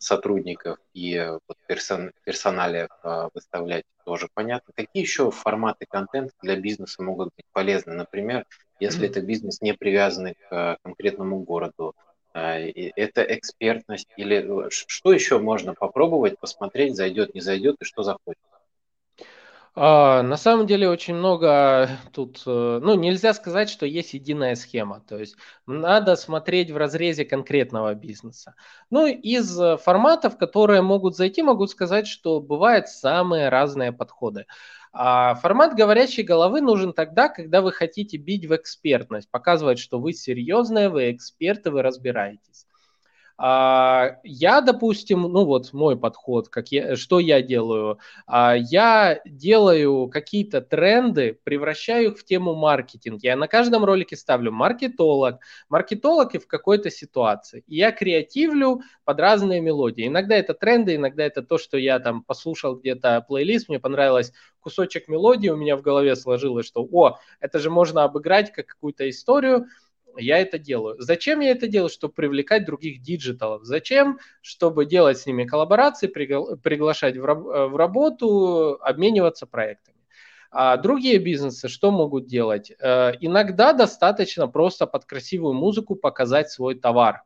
[0.00, 4.72] сотрудников и вот персон, персоналия а, выставлять тоже понятно.
[4.76, 7.94] Какие еще форматы контента для бизнеса могут быть полезны?
[7.94, 8.44] Например,
[8.80, 9.10] если mm-hmm.
[9.10, 11.94] это бизнес не привязанный к конкретному городу,
[12.34, 18.38] это экспертность или что еще можно попробовать, посмотреть, зайдет, не зайдет и что заходит?
[19.76, 25.00] А, на самом деле очень много тут, э, ну, нельзя сказать, что есть единая схема.
[25.00, 25.34] То есть
[25.66, 28.54] надо смотреть в разрезе конкретного бизнеса.
[28.90, 34.46] Ну, из форматов, которые могут зайти, могу сказать, что бывают самые разные подходы.
[34.92, 40.12] А формат говорящей головы нужен тогда, когда вы хотите бить в экспертность, показывать, что вы
[40.12, 42.63] серьезные, вы эксперты, вы разбираетесь.
[43.36, 50.08] А, я, допустим, ну вот мой подход, как я, что я делаю, а, я делаю
[50.08, 53.22] какие-то тренды, превращаю их в тему маркетинг.
[53.24, 57.64] Я на каждом ролике ставлю маркетолог, маркетолог и в какой-то ситуации.
[57.66, 60.06] И я креативлю под разные мелодии.
[60.06, 65.08] Иногда это тренды, иногда это то, что я там послушал где-то плейлист, мне понравилось кусочек
[65.08, 69.66] мелодии, у меня в голове сложилось, что, о, это же можно обыграть как какую-то историю,
[70.16, 70.96] я это делаю.
[71.00, 71.88] Зачем я это делаю?
[71.88, 73.64] Чтобы привлекать других диджиталов.
[73.64, 74.18] Зачем?
[74.40, 79.98] Чтобы делать с ними коллаборации, пригла- приглашать в, раб- э, в работу, обмениваться проектами.
[80.50, 82.72] А другие бизнесы что могут делать?
[82.78, 87.22] Э, иногда достаточно просто под красивую музыку показать свой товар.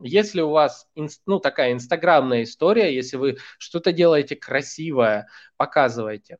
[0.00, 0.86] Если у вас
[1.26, 6.38] ну, такая инстаграмная история, если вы что-то делаете красивое, показывайте.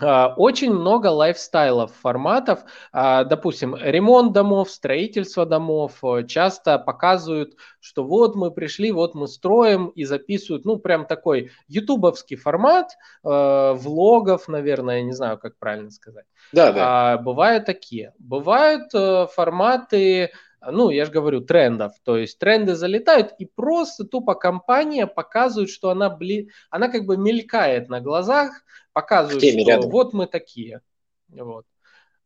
[0.00, 2.64] Очень много лайфстайлов, форматов.
[2.92, 9.28] А, допустим, ремонт домов, строительство домов э, часто показывают, что вот мы пришли, вот мы
[9.28, 12.90] строим и записывают, ну, прям такой ютубовский формат,
[13.22, 16.26] э, влогов, наверное, не знаю, как правильно сказать.
[16.52, 17.12] Да, да.
[17.12, 18.14] А, бывают такие.
[18.18, 20.32] Бывают э, форматы
[20.70, 21.92] ну, я же говорю, трендов.
[22.04, 26.50] То есть тренды залетают, и просто тупо компания показывает, что она, бли...
[26.70, 29.90] она как бы мелькает на глазах, показывает, что рядом.
[29.90, 30.80] вот мы такие.
[31.28, 31.66] Вот.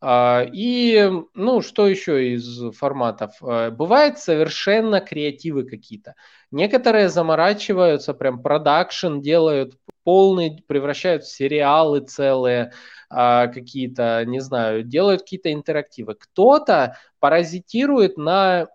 [0.00, 3.32] А, и, ну, что еще из форматов?
[3.42, 6.14] А, бывает совершенно креативы какие-то.
[6.50, 12.72] Некоторые заморачиваются, прям продакшн делают полный, превращают в сериалы целые
[13.10, 16.14] а, какие-то, не знаю, делают какие-то интерактивы.
[16.14, 18.68] Кто-то паразитирует на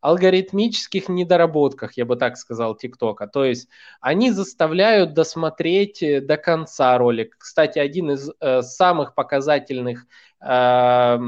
[0.00, 3.26] алгоритмических недоработках, я бы так сказал, ТикТока.
[3.26, 3.68] То есть
[4.00, 7.36] они заставляют досмотреть э, до конца ролик.
[7.38, 10.06] Кстати, один из э, самых показательных
[10.40, 11.18] э,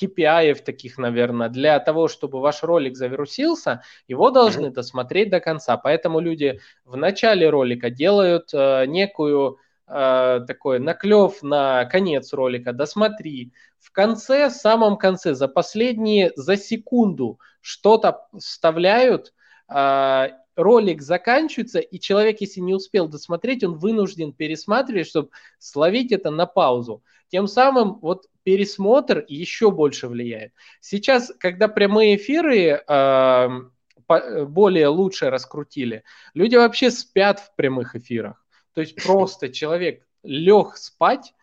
[0.00, 5.76] KPI таких, наверное, для того, чтобы ваш ролик завирусился, его должны досмотреть до конца.
[5.76, 13.52] Поэтому люди в начале ролика делают э, некую э, такой наклев на конец ролика, досмотри.
[13.78, 19.32] В конце, в самом конце, за последние, за секунду что-то вставляют,
[19.68, 26.30] э, ролик заканчивается, и человек, если не успел досмотреть, он вынужден пересматривать, чтобы словить это
[26.30, 27.02] на паузу.
[27.28, 30.52] Тем самым вот пересмотр еще больше влияет.
[30.80, 33.48] Сейчас, когда прямые эфиры э,
[34.46, 36.02] более лучше раскрутили,
[36.34, 38.44] люди вообще спят в прямых эфирах.
[38.78, 41.34] То есть просто человек лег спать,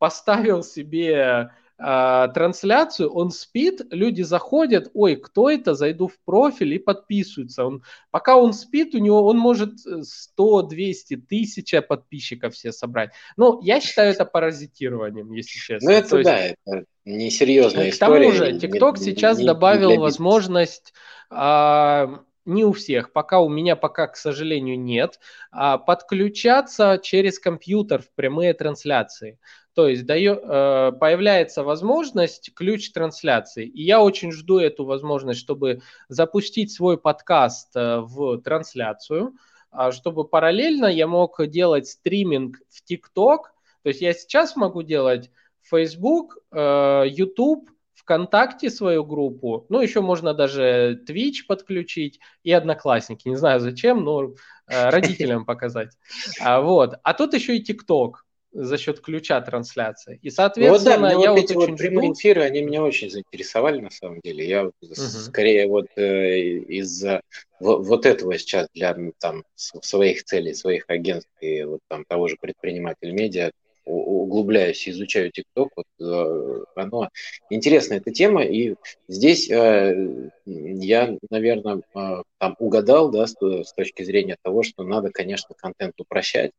[0.00, 6.78] поставил себе э, трансляцию, он спит, люди заходят, ой, кто это, зайду в профиль и
[6.80, 7.64] подписываются.
[7.64, 13.12] Он, пока он спит, у него он может 100, 200, тысяча подписчиков все собрать.
[13.36, 15.92] Ну, я считаю это паразитированием, если честно.
[15.92, 18.30] Ну, это То да, есть, это несерьезная история.
[18.30, 20.92] К тому же, TikTok сейчас не, добавил не возможность...
[21.30, 25.18] А, не у всех, пока у меня пока, к сожалению, нет,
[25.50, 29.38] а подключаться через компьютер в прямые трансляции.
[29.74, 33.66] То есть дает, э, появляется возможность ключ трансляции.
[33.66, 39.34] И я очень жду эту возможность, чтобы запустить свой подкаст э, в трансляцию,
[39.70, 43.54] а чтобы параллельно я мог делать стриминг в ТикТок.
[43.82, 45.30] То есть я сейчас могу делать
[45.62, 47.70] Facebook, э, YouTube,
[48.10, 53.28] ВКонтакте свою группу, ну, еще можно даже Twitch подключить и Одноклассники.
[53.28, 54.30] Не знаю зачем, но э,
[54.90, 55.92] родителям показать.
[56.40, 56.98] А, вот.
[57.04, 60.18] А тут еще и ТикТок за счет ключа трансляции.
[60.22, 63.90] И, соответственно, вот, да, я вот эти вот прямые эфиры, они меня очень заинтересовали, на
[63.90, 64.44] самом деле.
[64.44, 64.72] Я угу.
[64.80, 67.20] скорее вот э, из-за
[67.60, 72.36] вот, вот этого сейчас для там своих целей, своих агентств и вот там того же
[72.40, 73.52] предпринимателя медиа
[73.90, 77.08] углубляюсь, изучаю ТикТок, вот, э, оно
[77.50, 78.74] интересная эта тема, и
[79.08, 85.10] здесь э, я, наверное, э, там угадал, да, с, с точки зрения того, что надо,
[85.10, 86.52] конечно, контент упрощать,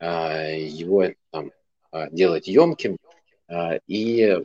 [0.00, 1.50] его там
[2.12, 2.98] делать емким
[3.88, 4.38] и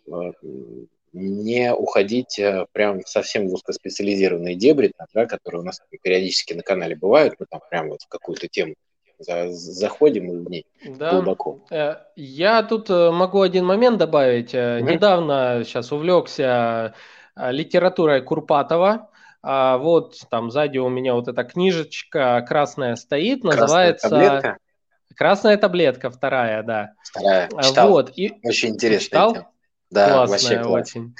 [1.13, 7.35] не уходить прям совсем в узкоспециализированные дебри, да, которые у нас периодически на канале бывают,
[7.37, 8.73] мы там прям вот в какую-то тему
[9.25, 11.11] заходим в ней да.
[11.11, 11.59] глубоко.
[11.71, 14.53] Э, я тут э, могу один момент добавить.
[14.53, 14.81] Mm-hmm.
[14.81, 16.93] Недавно сейчас увлекся
[17.35, 19.09] литературой Курпатова.
[19.45, 24.09] А вот там сзади у меня вот эта книжечка красная стоит, красная называется...
[24.09, 24.57] Таблетка?
[25.15, 26.93] Красная таблетка, вторая, да.
[27.03, 27.49] Вторая.
[27.61, 27.89] Читал.
[27.89, 28.11] Вот.
[28.15, 28.33] И...
[28.43, 29.05] Очень интересно.
[29.05, 29.37] Читал?
[29.91, 30.89] Да, Классная вообще класс.
[30.89, 31.15] очень.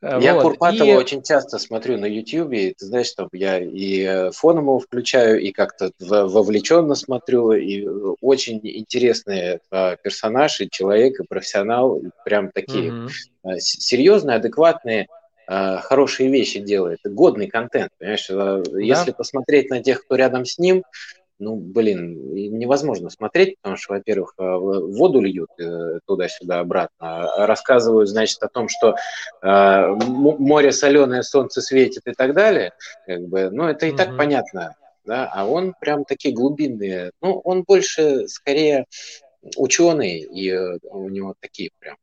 [0.00, 0.42] Э, я вот.
[0.42, 0.94] Курпатова и...
[0.94, 5.52] очень часто смотрю на Ютьюбе, ты знаешь, там я и э, фоном его включаю, и
[5.52, 7.86] как-то вовлеченно смотрю, и
[8.20, 13.10] очень интересный э, персонаж, и человек, и профессионал, прям такие угу.
[13.58, 15.08] серьезные, адекватные,
[15.46, 18.28] хорошие вещи делает, годный контент, понимаешь?
[18.28, 18.62] Да.
[18.78, 20.84] Если посмотреть на тех, кто рядом с ним,
[21.38, 28.42] ну, блин, невозможно смотреть, потому что, во-первых, э, воду льют э, туда-сюда обратно, рассказывают, значит,
[28.42, 28.96] о том, что
[29.42, 32.72] э, море соленое, солнце светит и так далее,
[33.06, 33.96] как бы, ну, это и mm-hmm.
[33.96, 34.74] так понятно,
[35.04, 38.86] да, а он прям такие глубинные, ну, он больше, скорее,
[39.56, 40.52] ученый, и
[40.90, 41.96] у него такие прям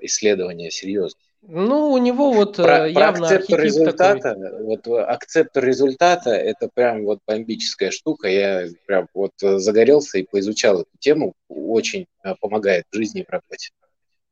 [0.00, 1.22] исследования серьезные.
[1.46, 4.62] Ну, у него вот про, явно про акцептор результата, такой.
[4.64, 8.28] вот акцептор результата, это прям вот бомбическая штука.
[8.28, 11.34] Я прям вот загорелся и поизучал эту тему.
[11.48, 12.06] Очень
[12.40, 13.70] помогает в жизни и в работе.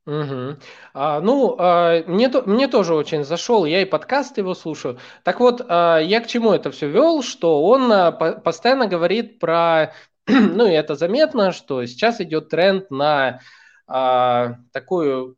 [0.04, 0.56] Угу.
[0.94, 4.98] А, ну, а, мне, мне тоже очень зашел, я и подкаст его слушаю.
[5.22, 9.38] Так вот, а, я к чему это все вел, что он а, по, постоянно говорит
[9.38, 9.94] про,
[10.26, 13.40] ну и это заметно, что сейчас идет тренд на
[13.86, 15.36] а, такую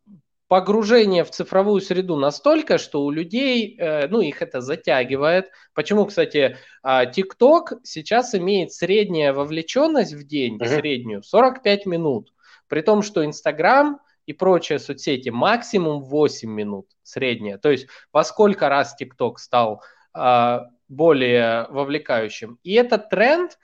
[0.55, 5.51] погружение в цифровую среду настолько, что у людей, э, ну, их это затягивает.
[5.75, 10.77] Почему, кстати, а, TikTok сейчас имеет средняя вовлеченность в день, uh-huh.
[10.77, 12.33] среднюю, 45 минут.
[12.69, 17.59] При том, что Instagram и прочие соцсети максимум 8 минут средняя.
[17.59, 19.83] То есть во сколько раз TikTok стал
[20.13, 22.61] а, более вовлекающим.
[22.63, 23.59] И этот тренд,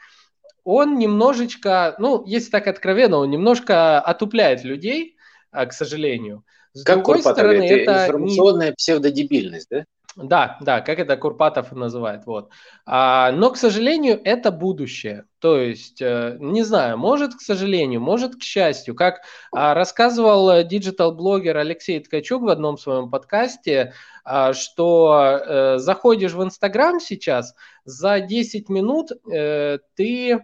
[0.64, 5.16] он немножечко, ну, если так откровенно, он немножко отупляет людей,
[5.52, 6.44] а, к сожалению.
[6.72, 8.74] С как другой Курпатов стороны, говорит, это информационная не...
[8.74, 9.84] псевдодебильность, да?
[10.16, 12.50] Да, да, как это Курпатов называет, вот.
[12.84, 15.24] А, но, к сожалению, это будущее.
[15.38, 18.96] То есть, э, не знаю, может, к сожалению, может, к счастью.
[18.96, 19.20] Как
[19.52, 23.94] а, рассказывал диджитал-блогер Алексей Ткачук в одном своем подкасте,
[24.24, 27.54] а, что э, заходишь в Инстаграм сейчас,
[27.84, 30.40] за 10 минут э, ты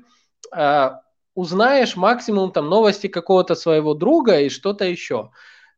[0.53, 1.01] а,
[1.35, 5.31] узнаешь максимум там новости какого-то своего друга и что-то еще.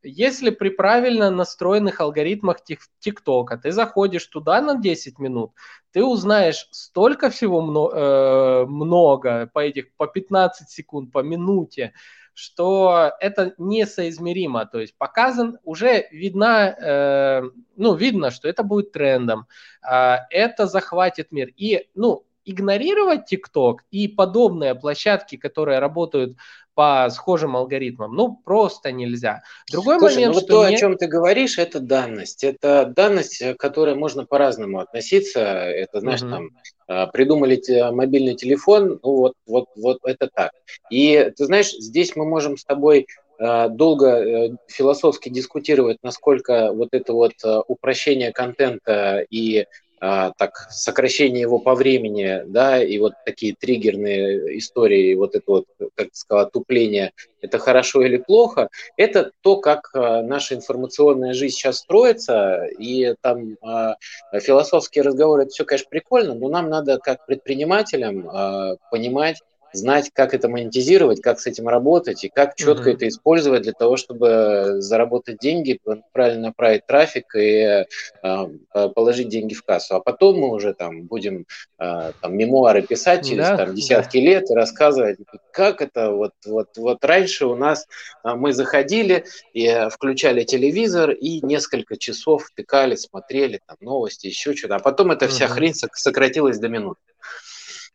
[0.03, 2.59] Если при правильно настроенных алгоритмах
[3.01, 5.53] ТикТока ты заходишь туда на 10 минут,
[5.93, 11.95] ты узнаешь столько всего много, э, много по этих по 15 секунд, по минуте,
[12.33, 14.67] что это несоизмеримо.
[14.67, 17.43] То есть показан, уже видно, э,
[17.77, 19.47] ну, видно, что это будет трендом,
[19.83, 21.49] э, это захватит мир.
[21.57, 26.37] И, ну, игнорировать TikTok и подобные площадки, которые работают
[26.79, 28.15] по схожим алгоритмам.
[28.15, 29.43] Ну, просто нельзя.
[29.69, 30.49] Другой Слушай, момент, ну, что...
[30.49, 30.77] то, мне...
[30.77, 32.45] о чем ты говоришь, это данность.
[32.45, 35.41] Это данность, к которой можно по-разному относиться.
[35.41, 36.31] Это, знаешь, угу.
[36.31, 36.51] там,
[36.87, 37.61] а, придумали
[37.91, 40.53] мобильный телефон, ну, вот, вот, вот это так.
[40.89, 43.09] И, ты знаешь, здесь мы можем с тобой
[43.41, 47.33] а, долго э, философски дискутировать, насколько вот это вот
[47.67, 49.67] упрощение контента и
[50.01, 56.11] так сокращение его по времени, да, и вот такие триггерные истории, вот это вот, как
[56.11, 61.79] ты сказал, отупление, это хорошо или плохо, это то, как а, наша информационная жизнь сейчас
[61.79, 63.97] строится, и там а,
[64.41, 69.43] философские разговоры, это все, конечно, прикольно, но нам надо как предпринимателям а, понимать,
[69.73, 72.95] знать, как это монетизировать, как с этим работать и как четко mm-hmm.
[72.95, 75.81] это использовать для того, чтобы заработать деньги,
[76.13, 77.85] правильно направить трафик и
[78.23, 78.47] э,
[78.95, 79.97] положить деньги в кассу.
[79.97, 81.47] А потом мы уже там будем
[81.79, 84.25] э, там, мемуары писать через да, там, десятки да.
[84.25, 85.19] лет и рассказывать,
[85.53, 87.87] как это вот, вот, вот раньше у нас
[88.25, 94.77] э, мы заходили и включали телевизор и несколько часов втыкали, смотрели там новости, еще что-то.
[94.77, 95.49] А потом эта вся mm-hmm.
[95.49, 97.01] хрень сократилась до минуты.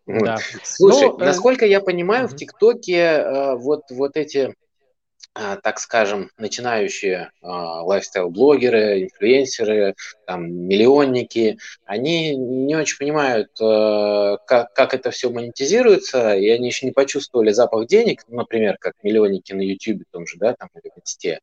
[0.06, 0.38] Да.
[0.64, 2.34] Слушай, ну, э, насколько я понимаю, угу.
[2.34, 4.54] в ТикТоке э, вот, вот эти,
[5.36, 9.96] э, так скажем, начинающие лайфстайл-блогеры, инфлюенсеры,
[10.28, 16.92] там, миллионники, они не очень понимают, как, как это все монетизируется, и они еще не
[16.92, 21.40] почувствовали запах денег, например, как миллионники на YouTube том же, да, там, или в Инсте.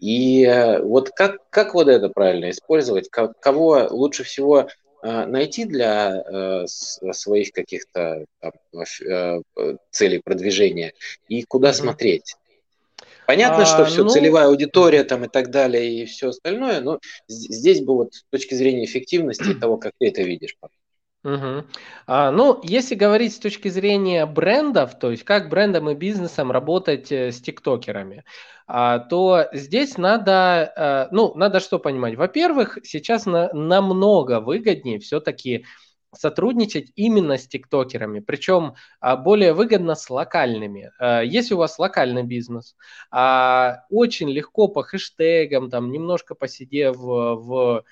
[0.00, 3.10] И вот как, как вот это правильно использовать?
[3.10, 9.38] Кого лучше всего Э, найти для э, своих каких-то э,
[9.90, 10.92] целей продвижения
[11.28, 12.36] и куда смотреть.
[13.26, 14.10] Понятно, а, что все, ну...
[14.10, 16.98] целевая аудитория там и так далее, и все остальное, но
[17.28, 20.56] здесь бы вот с точки зрения эффективности того, как ты это видишь.
[21.22, 21.64] Угу.
[22.06, 27.12] А, ну, если говорить с точки зрения брендов, то есть как брендам и бизнесам работать
[27.12, 28.24] с тиктокерами,
[28.66, 32.14] а, то здесь надо, а, ну, надо что понимать.
[32.14, 35.66] Во-первых, сейчас на, намного выгоднее все-таки
[36.16, 40.90] сотрудничать именно с тиктокерами, причем а, более выгодно с локальными.
[40.98, 42.76] А, если у вас локальный бизнес,
[43.10, 47.84] а, очень легко по хэштегам, там немножко посидев в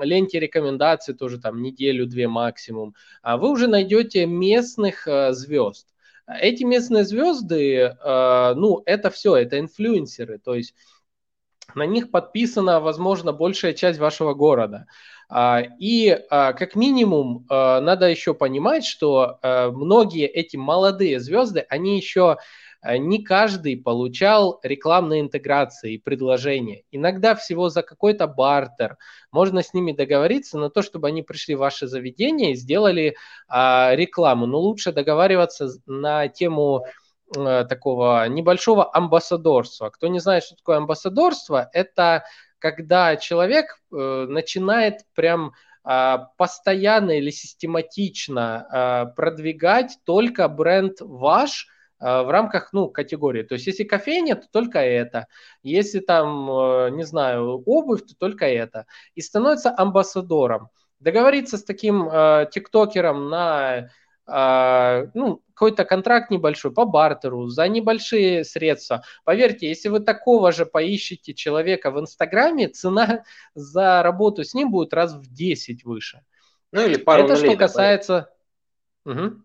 [0.00, 5.88] ленте рекомендаций тоже там неделю-две максимум, вы уже найдете местных звезд.
[6.26, 10.74] Эти местные звезды, ну, это все, это инфлюенсеры, то есть
[11.74, 14.86] на них подписана, возможно, большая часть вашего города.
[15.28, 21.96] А, и а, как минимум а, надо еще понимать, что многие эти молодые звезды, они
[21.96, 22.38] еще
[22.84, 26.82] не каждый получал рекламные интеграции и предложения.
[26.90, 28.96] Иногда всего за какой-то бартер
[29.30, 33.16] можно с ними договориться на то, чтобы они пришли в ваше заведение и сделали
[33.48, 34.46] рекламу.
[34.46, 36.84] Но лучше договариваться на тему
[37.32, 39.90] такого небольшого амбассадорства.
[39.90, 42.24] Кто не знает, что такое амбассадорство, это
[42.62, 45.52] когда человек э, начинает прям
[45.84, 48.66] э, постоянно или систематично
[49.10, 53.42] э, продвигать только бренд ваш э, в рамках, ну, категории.
[53.42, 55.28] То есть, если кофейня, то только это.
[55.62, 58.86] Если там, э, не знаю, обувь, то только это.
[59.14, 60.70] И становится амбассадором.
[60.98, 63.90] Договориться с таким э, тиктокером на
[64.24, 69.02] а, ну, какой-то контракт небольшой по бартеру за небольшие средства.
[69.24, 73.24] Поверьте, если вы такого же поищете человека в Инстаграме, цена
[73.54, 76.22] за работу с ним будет раз в 10 выше.
[76.72, 78.30] Ну или пару Это что касается...
[79.04, 79.42] Угу.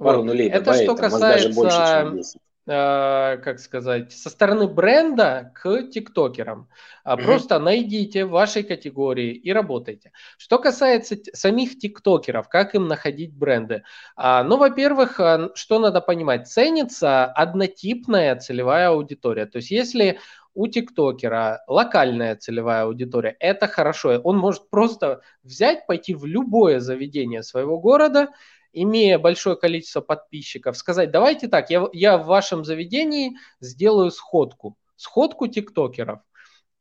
[0.00, 0.26] Пару вот.
[0.26, 1.52] нулей Это добавить, что касается...
[1.52, 2.40] Больше, чем 10.
[2.66, 6.68] Э, как сказать, со стороны бренда к тиктокерам.
[7.04, 7.24] Mm-hmm.
[7.24, 10.12] Просто найдите в вашей категории и работайте.
[10.38, 13.82] Что касается самих тиктокеров, как им находить бренды?
[14.14, 16.48] А, ну, во-первых, э, что надо понимать?
[16.48, 19.46] Ценится однотипная целевая аудитория.
[19.46, 20.20] То есть, если
[20.54, 24.20] у тиктокера локальная целевая аудитория, это хорошо.
[24.22, 28.28] Он может просто взять, пойти в любое заведение своего города
[28.72, 35.46] имея большое количество подписчиков, сказать, давайте так, я, я в вашем заведении сделаю сходку, сходку
[35.46, 36.20] тиктокеров.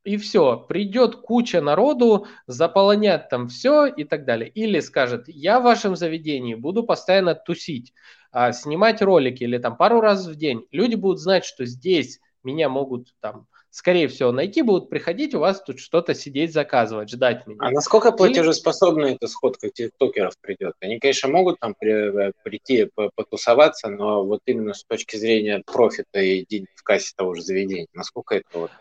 [0.06, 4.50] И все, придет куча народу, заполонят там все и так далее.
[4.50, 7.94] Или скажет, я в вашем заведении буду постоянно тусить,
[8.32, 10.66] а, снимать ролики или там пару раз в день.
[10.72, 15.62] Люди будут знать, что здесь меня могут там скорее всего, найти будут приходить, у вас
[15.62, 17.60] тут что-то сидеть, заказывать, ждать меня.
[17.62, 19.16] А насколько платежеспособна Или...
[19.16, 20.74] эта сходка тиктокеров придет?
[20.82, 26.46] Они, конечно, могут там при, прийти, потусоваться, но вот именно с точки зрения профита и
[26.46, 28.72] денег в кассе того же заведения, насколько это вот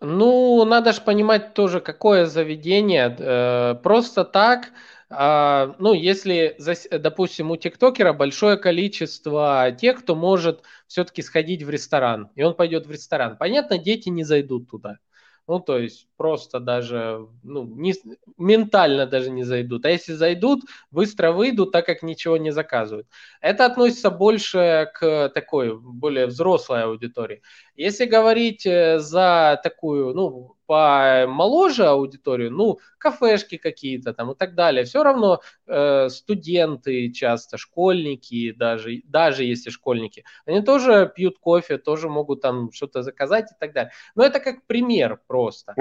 [0.00, 3.16] ну, надо же понимать тоже, какое заведение.
[3.18, 4.68] Э, просто так
[5.10, 6.56] ну, если,
[6.90, 12.86] допустим, у тиктокера большое количество тех, кто может все-таки сходить в ресторан, и он пойдет
[12.86, 13.36] в ресторан.
[13.38, 14.98] Понятно, дети не зайдут туда.
[15.48, 17.94] Ну, то есть просто даже, ну, не,
[18.36, 19.86] ментально даже не зайдут.
[19.86, 23.06] А если зайдут, быстро выйдут, так как ничего не заказывают.
[23.40, 27.40] Это относится больше к такой более взрослой аудитории.
[27.76, 34.84] Если говорить э, за такую, ну, помоложе аудиторию, ну, кафешки какие-то там и так далее,
[34.84, 42.10] все равно э, студенты часто, школьники даже, даже если школьники, они тоже пьют кофе, тоже
[42.10, 43.92] могут там что-то заказать и так далее.
[44.14, 45.74] Но это как пример просто.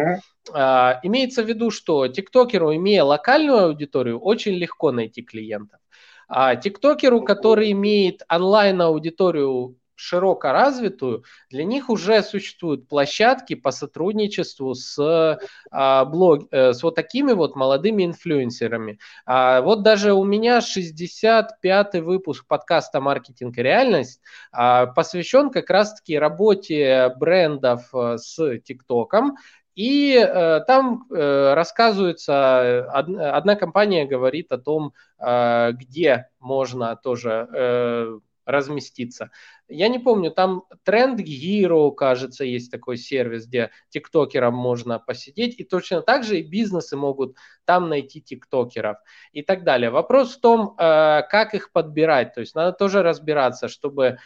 [0.54, 5.82] А, имеется в виду, что тиктокеру, имея локальную аудиторию, очень легко найти клиентов.
[6.30, 15.40] А тиктокеру, который имеет онлайн-аудиторию широко развитую, для них уже существуют площадки по сотрудничеству с,
[15.72, 19.00] а, блог, э, с вот такими вот молодыми инфлюенсерами.
[19.26, 24.22] А, вот даже у меня 65-й выпуск подкаста «Маркетинг и реальность»
[24.52, 29.38] а, посвящен как раз-таки работе брендов э, с ТикТоком,
[29.78, 37.48] и э, там э, рассказывается, од, одна компания говорит о том, э, где можно тоже
[37.54, 39.30] э, разместиться.
[39.68, 45.64] Я не помню, там Trend Hero, кажется, есть такой сервис, где тиктокерам можно посидеть, и
[45.66, 47.36] точно так же и бизнесы могут
[47.66, 48.98] там найти тиктокеров
[49.34, 49.90] и так далее.
[49.90, 54.18] Вопрос в том, э, как их подбирать, то есть надо тоже разбираться, чтобы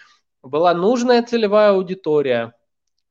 [0.43, 2.53] была нужная целевая аудитория,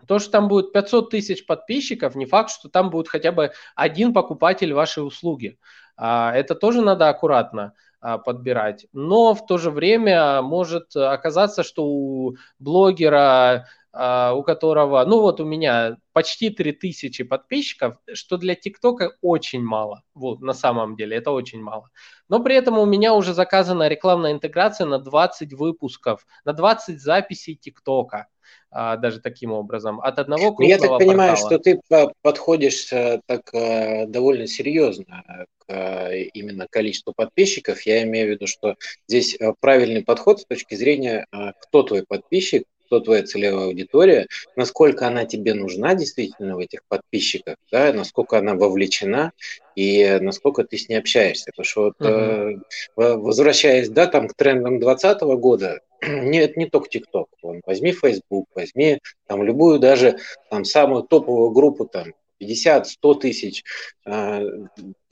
[0.06, 4.14] то, что там будет 500 тысяч подписчиков, не факт, что там будет хотя бы один
[4.14, 5.58] покупатель вашей услуги.
[5.96, 8.86] А, это тоже надо аккуратно подбирать.
[8.92, 15.41] Но в то же время может оказаться, что у блогера а, у которого, ну вот
[15.41, 21.32] у меня почти 3000 подписчиков, что для ТикТока очень мало, вот на самом деле, это
[21.32, 21.88] очень мало.
[22.28, 27.57] Но при этом у меня уже заказана рекламная интеграция на 20 выпусков, на 20 записей
[27.57, 28.28] ТикТока
[28.72, 31.51] а, даже таким образом, от одного крупного Я так понимаю, портала.
[31.51, 31.80] что ты
[32.22, 35.24] подходишь э, так э, довольно серьезно
[35.59, 37.82] к э, именно количеству подписчиков.
[37.82, 38.76] Я имею в виду, что
[39.09, 41.26] здесь правильный подход с точки зрения,
[41.61, 44.26] кто твой подписчик, кто твоя целевая аудитория,
[44.57, 49.30] насколько она тебе нужна действительно в этих подписчиках, да, насколько она вовлечена
[49.76, 51.53] и насколько ты с ней общаешься.
[51.53, 52.61] Потому что вот, uh-huh.
[52.97, 57.28] возвращаясь, да, там к трендам 2020 года, нет, не только ТикТок.
[57.64, 60.18] Возьми Facebook, возьми там любую даже
[60.51, 62.09] там самую топовую группу там
[62.43, 63.62] 50-100 тысяч.
[64.05, 64.43] А,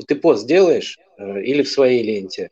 [0.04, 2.50] ты пост сделаешь э, или в своей ленте,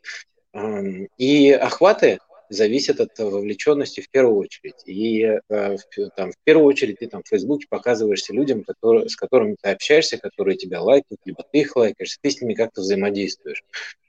[1.17, 2.19] и охваты
[2.49, 4.81] зависит от вовлеченности в первую очередь.
[4.85, 5.77] И э,
[6.15, 10.17] там, в первую очередь ты там в Фейсбуке показываешься людям, которые, с которыми ты общаешься,
[10.17, 13.63] которые тебя лайкают, либо ты их лайкаешь, ты с ними как-то взаимодействуешь.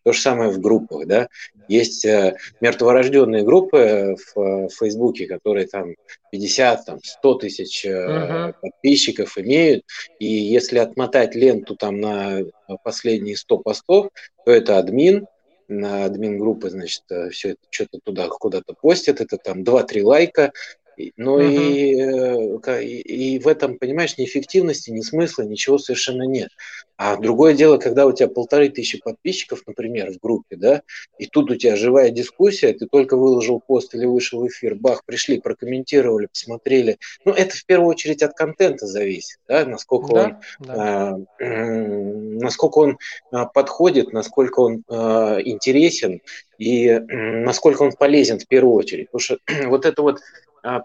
[0.04, 1.28] То же самое в группах, да.
[1.68, 5.94] Есть э, мертворожденные группы в, в Фейсбуке, которые там
[6.32, 8.54] 50, там 100 тысяч э, uh-huh.
[8.60, 9.84] подписчиков имеют,
[10.18, 12.40] и если отмотать ленту там на
[12.84, 14.08] последние 100 постов,
[14.44, 15.26] то это админ,
[15.68, 20.52] на админ группы, значит, э, все это что-то туда куда-то постят, это там 2-3 лайка,
[21.16, 22.82] ну uh-huh.
[22.82, 26.50] и, и, и в этом, понимаешь, ни эффективности, ни смысла, ничего совершенно нет.
[26.96, 30.82] А другое дело, когда у тебя полторы тысячи подписчиков, например, в группе, да,
[31.16, 35.04] и тут у тебя живая дискуссия, ты только выложил пост или вышел в эфир, бах,
[35.04, 36.98] пришли, прокомментировали, посмотрели.
[37.24, 40.74] Ну, это в первую очередь от контента зависит, да, насколько да, он, да.
[40.74, 42.98] А, насколько он
[43.30, 46.20] а, подходит, насколько он а, интересен
[46.58, 49.08] и насколько он полезен в первую очередь.
[49.12, 49.38] Потому что
[49.68, 50.18] вот это вот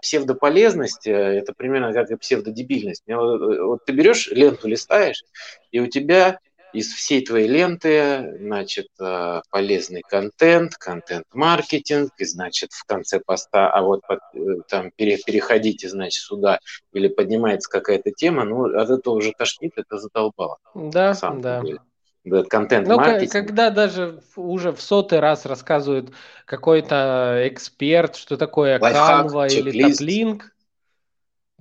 [0.00, 3.02] псевдополезность, э, это примерно как псевдодебильность.
[3.06, 5.24] Вот, э, вот ты берешь ленту, листаешь,
[5.70, 6.38] и у тебя
[6.72, 13.82] из всей твоей ленты, значит, э, полезный контент, контент-маркетинг, и, значит, в конце поста, а
[13.82, 14.00] вот
[14.68, 16.58] там переходите, значит, сюда,
[16.92, 20.58] или поднимается какая-то тема, ну, от этого уже тошнит, это задолбало.
[20.74, 21.62] Да, да.
[21.62, 21.78] Деле
[22.48, 22.98] контент Ну,
[23.30, 26.12] когда даже уже в сотый раз рассказывают
[26.46, 30.54] какой-то эксперт, что такое Лайфхак, Canva или Топлинк,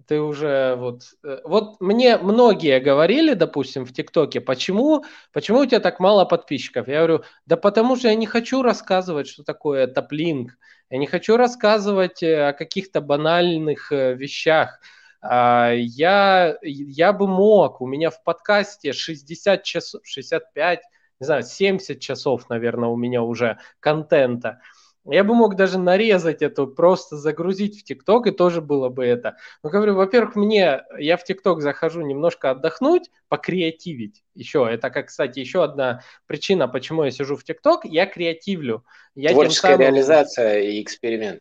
[0.07, 1.03] ты уже вот...
[1.24, 6.88] Э, вот мне многие говорили, допустим, в ТикТоке, почему, почему у тебя так мало подписчиков?
[6.88, 10.53] Я говорю, да потому что я не хочу рассказывать, что такое топлинк.
[10.89, 14.80] Я не хочу рассказывать э, о каких-то банальных э, вещах.
[15.24, 20.82] А, я, я бы мог, у меня в подкасте 60 часов, 65,
[21.22, 24.60] не знаю, 70 часов, наверное, у меня уже контента.
[25.06, 29.38] Я бы мог даже нарезать эту, просто загрузить в ТикТок, и тоже было бы это.
[29.62, 34.24] Но говорю, во-первых, мне, я в ТикТок захожу немножко отдохнуть, покреативить.
[34.34, 38.86] Еще, это, как, кстати, еще одна причина, почему я сижу в ТикТок, я креативлю.
[39.16, 39.82] Я Творческая самым...
[39.82, 41.40] реализация и эксперимент.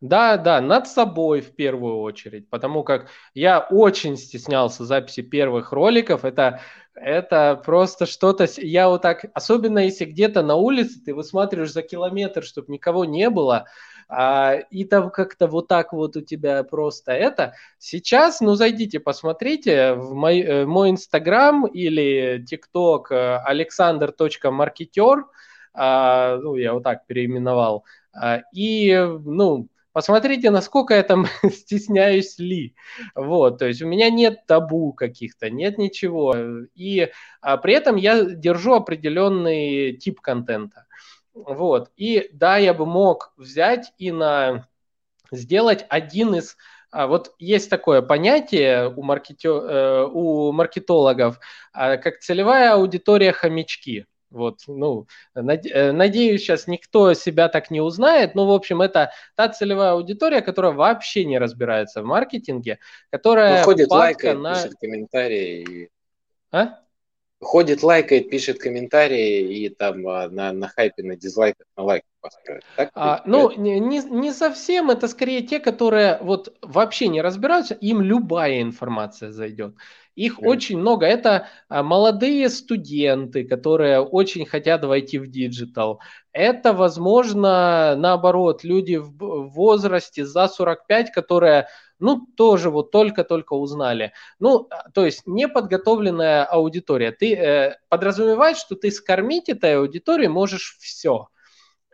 [0.00, 6.24] Да, да, над собой в первую очередь, потому как я очень стеснялся записи первых роликов.
[6.24, 6.60] Это,
[6.94, 8.46] это просто что-то...
[8.58, 13.28] Я вот так, особенно если где-то на улице ты высматриваешь за километр, чтобы никого не
[13.28, 13.66] было,
[14.08, 17.54] а, и там как-то вот так вот у тебя просто это.
[17.78, 25.26] Сейчас, ну, зайдите, посмотрите в мой, э, мой инстаграм или тикток э, александр.маркетер,
[25.74, 27.84] а, ну, я вот так переименовал,
[28.14, 29.68] а, и, ну,
[29.98, 32.76] Посмотрите, насколько я там стесняюсь ли.
[33.16, 36.36] Вот, то есть у меня нет табу каких-то, нет ничего.
[36.76, 40.86] И а, при этом я держу определенный тип контента.
[41.34, 41.90] Вот.
[41.96, 44.68] И да, я бы мог взять и на
[45.32, 46.56] сделать один из
[46.92, 51.40] а вот есть такое понятие у, маркетё, э, у маркетологов,
[51.72, 54.06] а, как целевая аудитория хомячки.
[54.30, 59.48] Вот, ну, э, надеюсь, сейчас никто себя так не узнает, но, в общем, это та
[59.48, 62.78] целевая аудитория, которая вообще не разбирается в маркетинге,
[63.10, 63.60] которая...
[63.60, 64.54] Ну, ходит, лайкает, на...
[64.54, 65.90] пишет комментарии.
[66.50, 66.80] А?
[67.40, 72.64] Ходит, лайкает, пишет комментарии и там а, на, на хайпе, на дизлайках, на лайках построит.
[72.76, 77.74] Так, а, ну, не, не, не совсем, это скорее те, которые вот вообще не разбираются,
[77.74, 79.74] им любая информация зайдет.
[80.18, 80.46] Их мм.
[80.46, 81.06] очень много.
[81.06, 86.00] Это а, молодые студенты, которые очень хотят войти в диджитал.
[86.32, 91.68] Это, возможно, наоборот, люди в возрасте за 45, которые,
[92.00, 94.12] ну, тоже вот только-только узнали.
[94.40, 97.12] Ну, а, то есть неподготовленная аудитория.
[97.12, 101.28] Ты э, подразумеваешь, что ты скормить этой аудитории можешь все.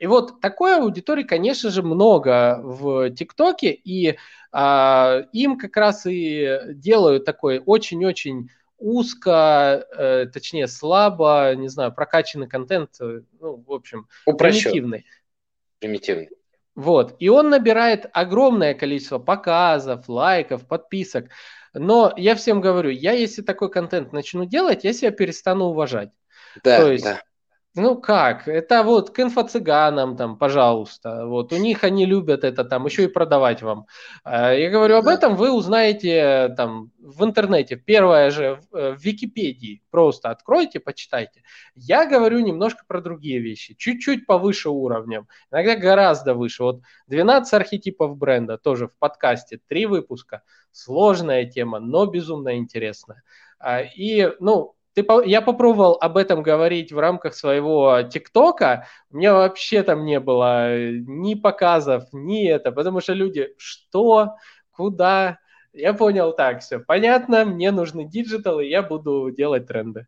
[0.05, 4.19] И вот такой аудитории, конечно же, много в ТикТоке, и
[4.53, 12.47] а, им как раз и делают такой очень-очень узко, э, точнее слабо, не знаю, прокачанный
[12.47, 14.65] контент, э, ну, в общем, Упрощен.
[14.65, 15.07] примитивный.
[15.79, 16.29] Примитивный.
[16.75, 17.17] Вот.
[17.19, 21.31] И он набирает огромное количество показов, лайков, подписок.
[21.73, 26.11] Но я всем говорю, я если такой контент начну делать, я себя перестану уважать.
[26.63, 27.23] Да, То есть, да.
[27.77, 32.87] Ну как, это вот к инфо-цыганам там, пожалуйста, вот у них они любят это там
[32.87, 33.87] еще и продавать вам.
[34.23, 39.83] А, я говорю об этом, вы узнаете там в интернете, первое же э, в Википедии,
[39.91, 41.43] просто откройте, почитайте.
[41.75, 46.63] Я говорю немножко про другие вещи, чуть-чуть повыше уровнем, иногда гораздо выше.
[46.63, 53.25] Вот 12 архетипов бренда, тоже в подкасте, три выпуска, сложная тема, но безумно интересная.
[53.97, 59.83] И, ну, ты, я попробовал об этом говорить в рамках своего ТикТока, у меня вообще
[59.83, 64.37] там не было э, ни показов, ни это, потому что люди, что,
[64.71, 65.39] куда,
[65.73, 70.07] я понял так, все понятно, мне нужны диджитал, и я буду делать тренды.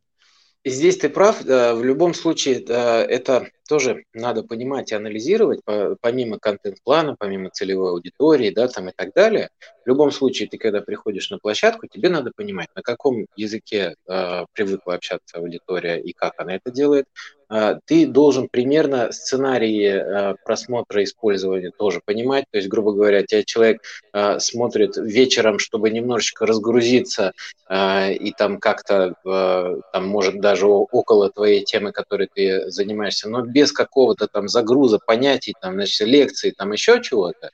[0.68, 1.44] Здесь ты прав.
[1.44, 5.60] В любом случае, это тоже надо понимать и анализировать,
[6.00, 9.50] помимо контент-плана, помимо целевой аудитории, да, там и так далее.
[9.84, 14.44] В любом случае, ты когда приходишь на площадку, тебе надо понимать, на каком языке э,
[14.54, 17.06] привыкла общаться аудитория и как она это делает.
[17.48, 22.44] Э, ты должен примерно сценарии э, просмотра использования тоже понимать.
[22.50, 23.82] То есть, грубо говоря, тебя человек
[24.12, 27.32] э, смотрит вечером, чтобы немножечко разгрузиться
[27.68, 34.28] и там как-то, там, может, даже около твоей темы, которой ты занимаешься, но без какого-то
[34.28, 37.50] там загруза понятий, там, значит, лекции, там еще чего-то,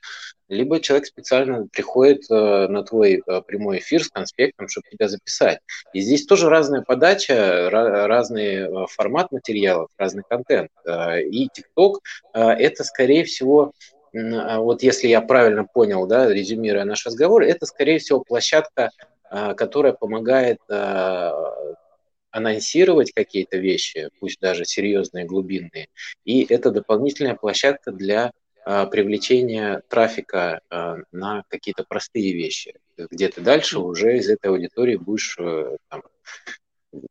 [0.47, 5.59] либо человек специально приходит э, на твой э, прямой эфир с конспектом, чтобы тебя записать.
[5.93, 10.69] И здесь тоже разная подача, разный э, формат материалов, разный контент.
[10.85, 11.95] И TikTok–
[12.33, 13.71] это, скорее всего,
[14.13, 18.91] вот если я правильно понял, да, резюмируя наш разговор, это, скорее всего, площадка,
[19.55, 20.59] которая помогает
[22.29, 25.87] анонсировать какие-то вещи, пусть даже серьезные, глубинные.
[26.25, 28.31] И это дополнительная площадка для
[28.65, 34.95] а, привлечения трафика а, на какие-то простые вещи, где ты дальше уже из этой аудитории
[34.95, 36.03] будешь э, там,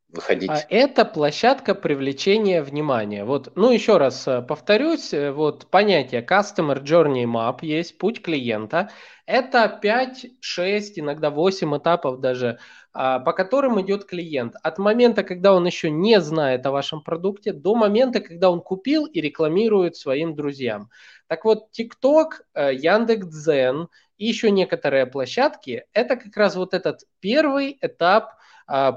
[0.09, 0.49] выходить.
[0.49, 3.25] А это площадка привлечения внимания.
[3.25, 8.89] Вот, ну еще раз э, повторюсь, э, вот понятие Customer Journey Map есть, путь клиента.
[9.25, 12.59] Это 5, 6, иногда 8 этапов даже
[12.95, 14.55] а, по которым идет клиент.
[14.61, 19.07] От момента, когда он еще не знает о вашем продукте, до момента, когда он купил
[19.07, 20.91] и рекламирует своим друзьям.
[21.27, 27.79] Так вот, TikTok, э, Яндекс.Дзен и еще некоторые площадки– это как раз вот этот первый
[27.81, 28.35] этап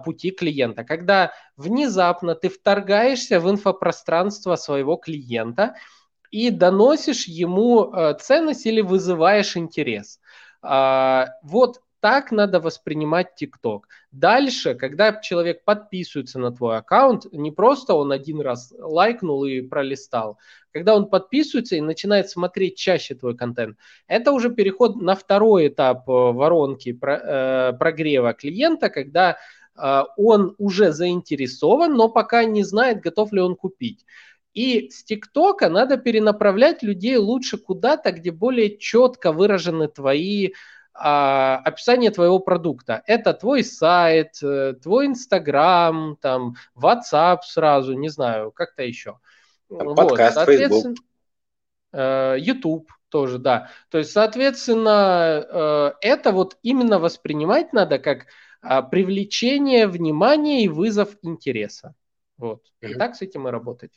[0.04, 5.74] пути клиента, когда внезапно ты вторгаешься в инфопространство своего клиента
[6.30, 10.20] и доносишь ему э, ценность или вызываешь интерес.
[10.62, 13.88] А, вот так надо воспринимать ТикТок.
[14.12, 20.38] Дальше, когда человек подписывается на твой аккаунт, не просто он один раз лайкнул и пролистал,
[20.72, 26.08] когда он подписывается и начинает смотреть чаще твой контент, это уже переход на второй этап
[26.08, 29.38] э, воронки э, прогрева клиента, когда
[30.16, 34.04] он уже заинтересован, но пока не знает, готов ли он купить.
[34.56, 40.52] И с ТикТока надо перенаправлять людей лучше куда-то, где более четко выражены твои
[40.94, 43.02] а, описание твоего продукта.
[43.06, 49.18] Это твой сайт, э, твой Инстаграм, там, WhatsApp сразу, не знаю, как-то еще.
[49.68, 50.94] Подкаст, вот, соответственно,
[51.92, 52.46] Facebook.
[52.46, 53.68] YouTube тоже, да.
[53.90, 58.24] То есть, соответственно, э, это вот именно воспринимать надо как а,
[58.90, 61.94] привлечение внимания и вызов интереса.
[62.38, 62.62] Вот.
[62.80, 63.92] И так с этим и работать.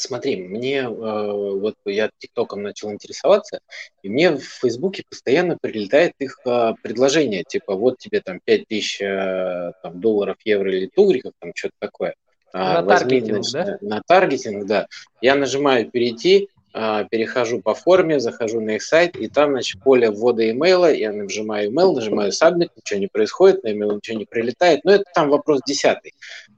[0.00, 3.58] Смотри, мне э, вот я ТикТоком начал интересоваться,
[4.02, 9.72] и мне в Фейсбуке постоянно прилетает их э, предложение, типа вот тебе там 5000 э,
[9.82, 12.14] там, долларов, евро или тугриков, там что-то такое.
[12.52, 13.88] На Возьми, таргетинг, значит, да?
[13.88, 14.86] На таргетинг, да.
[15.20, 20.10] Я нажимаю перейти, а, перехожу по форме, захожу на их сайт, и там, значит, поле
[20.10, 24.84] ввода имейла, я нажимаю email, нажимаю submit, ничего не происходит, на email ничего не прилетает,
[24.84, 26.12] но это там вопрос десятый.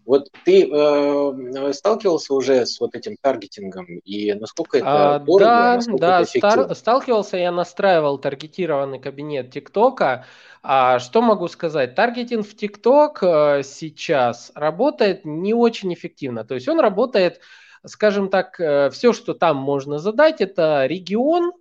[0.05, 5.75] Вот ты э, сталкивался уже с вот этим таргетингом, и насколько это а, дорого, да,
[5.77, 6.75] насколько да, это эффективно?
[6.75, 10.27] сталкивался, я настраивал таргетированный кабинет ТикТока,
[10.63, 11.95] а что могу сказать?
[11.95, 17.41] Таргетинг в ТикТок э, сейчас работает не очень эффективно, то есть он работает
[17.87, 21.53] скажем так, э, все, что там можно задать, это регион,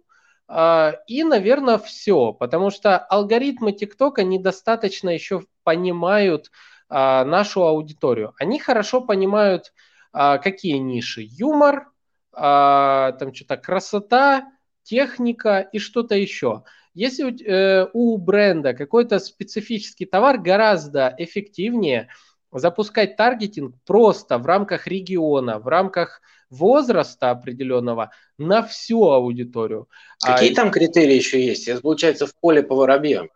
[0.48, 6.50] а, и, наверное, все, потому что алгоритмы ТикТока недостаточно еще понимают
[6.90, 8.34] а, нашу аудиторию.
[8.40, 9.74] Они хорошо понимают,
[10.12, 11.22] а, какие ниши.
[11.24, 11.92] Юмор,
[12.32, 14.46] там что-то красота,
[14.84, 16.64] техника и что-то еще.
[16.94, 22.10] Если э, у бренда какой-то специфический товар, гораздо эффективнее
[22.52, 29.88] запускать таргетинг просто в рамках региона, в рамках возраста определенного на всю аудиторию.
[30.22, 31.68] Какие а, там критерии еще есть?
[31.68, 33.30] Это получается в поле по воробьям.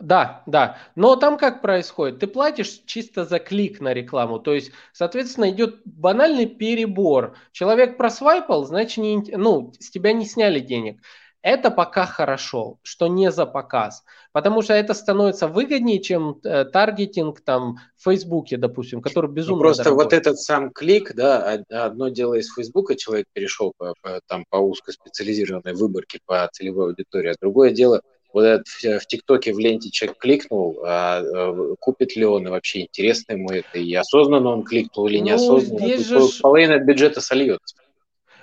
[0.00, 0.78] Да, да.
[0.94, 2.20] Но там как происходит?
[2.20, 4.38] Ты платишь чисто за клик на рекламу.
[4.38, 7.36] То есть, соответственно, идет банальный перебор.
[7.52, 11.00] Человек просвайпал, значит, не, ну, с тебя не сняли денег.
[11.42, 17.40] Это пока хорошо, что не за показ, потому что это становится выгоднее, чем э, таргетинг
[17.40, 20.04] там в Фейсбуке, допустим, который ну, безумно ну, Просто дорогой.
[20.04, 24.56] вот этот сам клик, да, одно дело из Фейсбука человек перешел по, по, там, по
[24.56, 28.02] узкоспециализированной выборке по целевой аудитории, а другое дело
[28.34, 28.66] вот этот
[29.02, 33.50] в ТикТоке в ленте человек кликнул, а, а купит ли он и вообще интересно ему
[33.50, 36.20] это, и осознанно он кликнул или ну, неосознанно, здесь же...
[36.42, 37.76] половина бюджета сольется.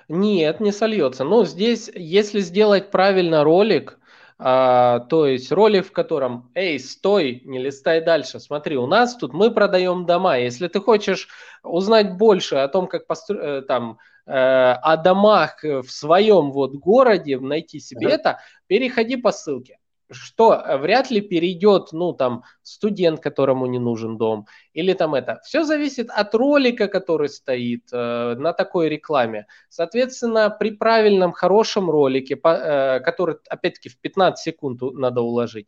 [0.08, 1.24] Нет, не сольется.
[1.24, 4.00] Но здесь, если сделать правильно ролик,
[4.40, 9.34] а, то есть ролик, в котором, эй, стой, не листай дальше, смотри, у нас тут
[9.34, 10.38] мы продаем дома.
[10.38, 11.28] Если ты хочешь
[11.64, 13.38] узнать больше о том, как постро...
[13.38, 19.80] Э, там э, о домах в своем вот городе, найти себе это, переходи по ссылке
[20.10, 25.40] что э, вряд ли перейдет, ну, там, студент, которому не нужен дом, или там это.
[25.44, 29.48] Все зависит от ролика, который стоит э, на такой рекламе.
[29.70, 35.68] Соответственно, при правильном, хорошем ролике, по, э, который, опять-таки, в 15 секунд надо уложить,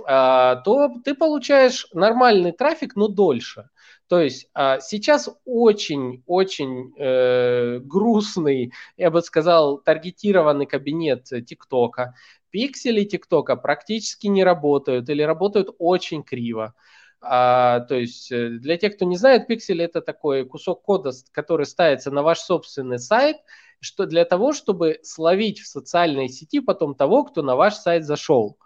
[0.00, 3.68] э, то ты получаешь нормальный трафик, но дольше.
[4.08, 12.14] То есть а, сейчас очень-очень э, грустный, я бы сказал, таргетированный кабинет ТикТока.
[12.50, 16.74] Пиксели ТикТока практически не работают или работают очень криво.
[17.20, 21.66] А, то есть э, для тех, кто не знает, пиксель это такой кусок кода, который
[21.66, 23.38] ставится на ваш собственный сайт,
[23.80, 28.56] что для того, чтобы словить в социальной сети потом того, кто на ваш сайт зашел.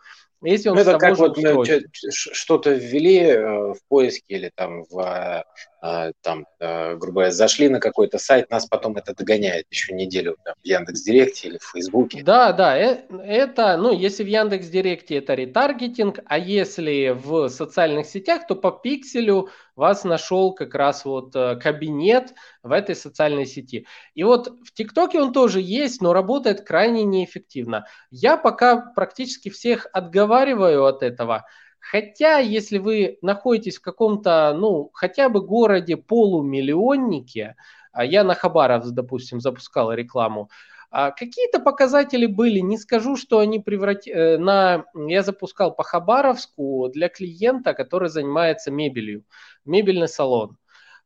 [0.43, 1.65] Если он ну, это как вот мы
[2.11, 5.45] что-то ввели э, в поиске или там в э,
[6.21, 10.65] там, грубо говоря, зашли на какой-то сайт, нас потом это догоняет еще неделю там, в
[10.65, 12.23] Яндекс Директе или в Фейсбуке.
[12.23, 18.47] Да, да, это, ну, если в Яндекс Директе это ретаргетинг, а если в социальных сетях,
[18.47, 23.87] то по пикселю вас нашел как раз вот кабинет в этой социальной сети.
[24.15, 27.87] И вот в ТикТоке он тоже есть, но работает крайне неэффективно.
[28.13, 31.45] Я пока практически всех отговариваю от этого.
[31.83, 37.57] Хотя, если вы находитесь в каком-то, ну, хотя бы городе полумиллионнике,
[37.93, 40.49] а я на Хабаровск, допустим, запускал рекламу,
[40.91, 44.85] а какие-то показатели были, не скажу, что они превратили э, на...
[44.95, 49.25] Я запускал по Хабаровску для клиента, который занимается мебелью,
[49.65, 50.57] мебельный салон.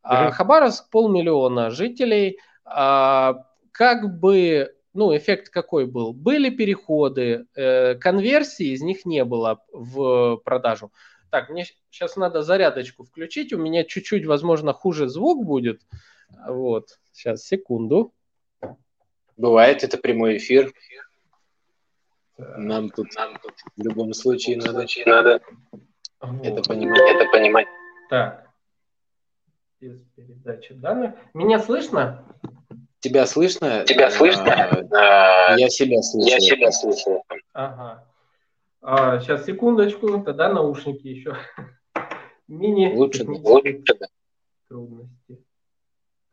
[0.05, 0.31] Mm-hmm.
[0.31, 6.11] Хабаровск полмиллиона жителей, как бы ну, эффект какой был?
[6.11, 10.91] Были переходы, э, конверсии из них не было в продажу.
[11.29, 15.81] Так, мне сейчас надо зарядочку включить, у меня чуть-чуть, возможно, хуже звук будет.
[16.47, 18.11] Вот, сейчас, секунду.
[19.37, 20.73] Бывает, это прямой эфир.
[22.37, 25.41] Нам тут, нам тут в любом случае надо, надо
[26.21, 26.43] вот.
[26.45, 27.01] это понимать.
[27.01, 27.67] Это понимать.
[28.09, 28.51] Так,
[29.79, 31.13] без передачи данных.
[31.35, 32.25] Меня слышно?
[33.07, 33.85] Тебя слышно?
[33.85, 34.51] Тебя слышно?
[34.91, 36.27] А, я себя слышу.
[36.27, 37.23] Я себя слышу.
[37.53, 38.05] Ага.
[38.81, 41.37] А, сейчас, секундочку, тогда наушники еще.
[42.49, 42.93] Мини.
[42.93, 43.81] Лучше, лучше.
[44.67, 45.45] Трудности.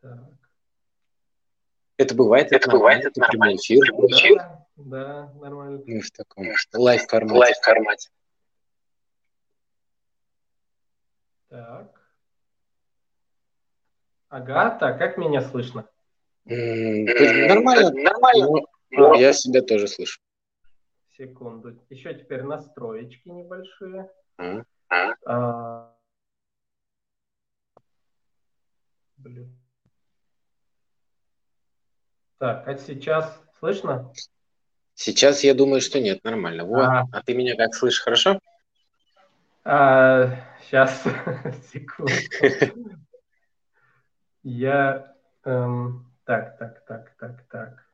[0.01, 0.19] Так.
[1.95, 3.79] Это бывает, это, это бывает, это прямой эфир.
[4.35, 5.81] Да, да, нормально.
[5.85, 7.39] Мы в таком live формате.
[7.39, 8.09] Live формате.
[11.47, 12.01] Так.
[14.27, 15.87] Ага, так, как меня слышно?
[16.45, 18.65] Нормально, нормально.
[18.91, 20.19] Но я себя тоже слышу.
[21.17, 21.79] Секунду.
[21.89, 24.09] Еще теперь настроечки небольшие.
[24.37, 24.61] А?
[25.25, 25.95] А...
[29.17, 29.57] Блин.
[32.37, 34.11] Так, а сейчас слышно?
[34.93, 36.63] Сейчас я думаю, что нет, нормально.
[36.65, 36.83] Вот.
[36.83, 38.39] А, а ты меня как слышишь, хорошо?
[39.63, 40.29] А,
[40.61, 41.01] сейчас,
[41.73, 42.11] секунду.
[44.43, 47.85] Я эм, так, так, так, так, так.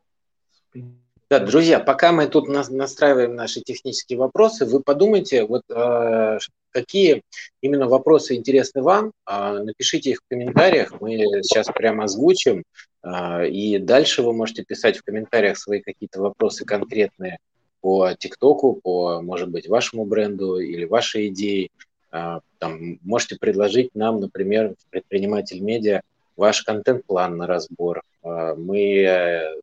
[1.30, 6.40] Да, друзья, пока мы тут настраиваем наши технические вопросы, вы подумайте, вот э,
[6.72, 7.22] какие
[7.62, 12.64] именно вопросы интересны вам, э, напишите их в комментариях, мы сейчас прямо озвучим,
[13.04, 17.38] э, и дальше вы можете писать в комментариях свои какие-то вопросы конкретные
[17.80, 21.72] по ТикТоку, по, может быть, вашему бренду или вашей идеи.
[22.12, 26.02] Э, там, можете предложить нам, например, предприниматель медиа,
[26.36, 28.02] ваш контент-план на разбор.
[28.24, 29.60] Мы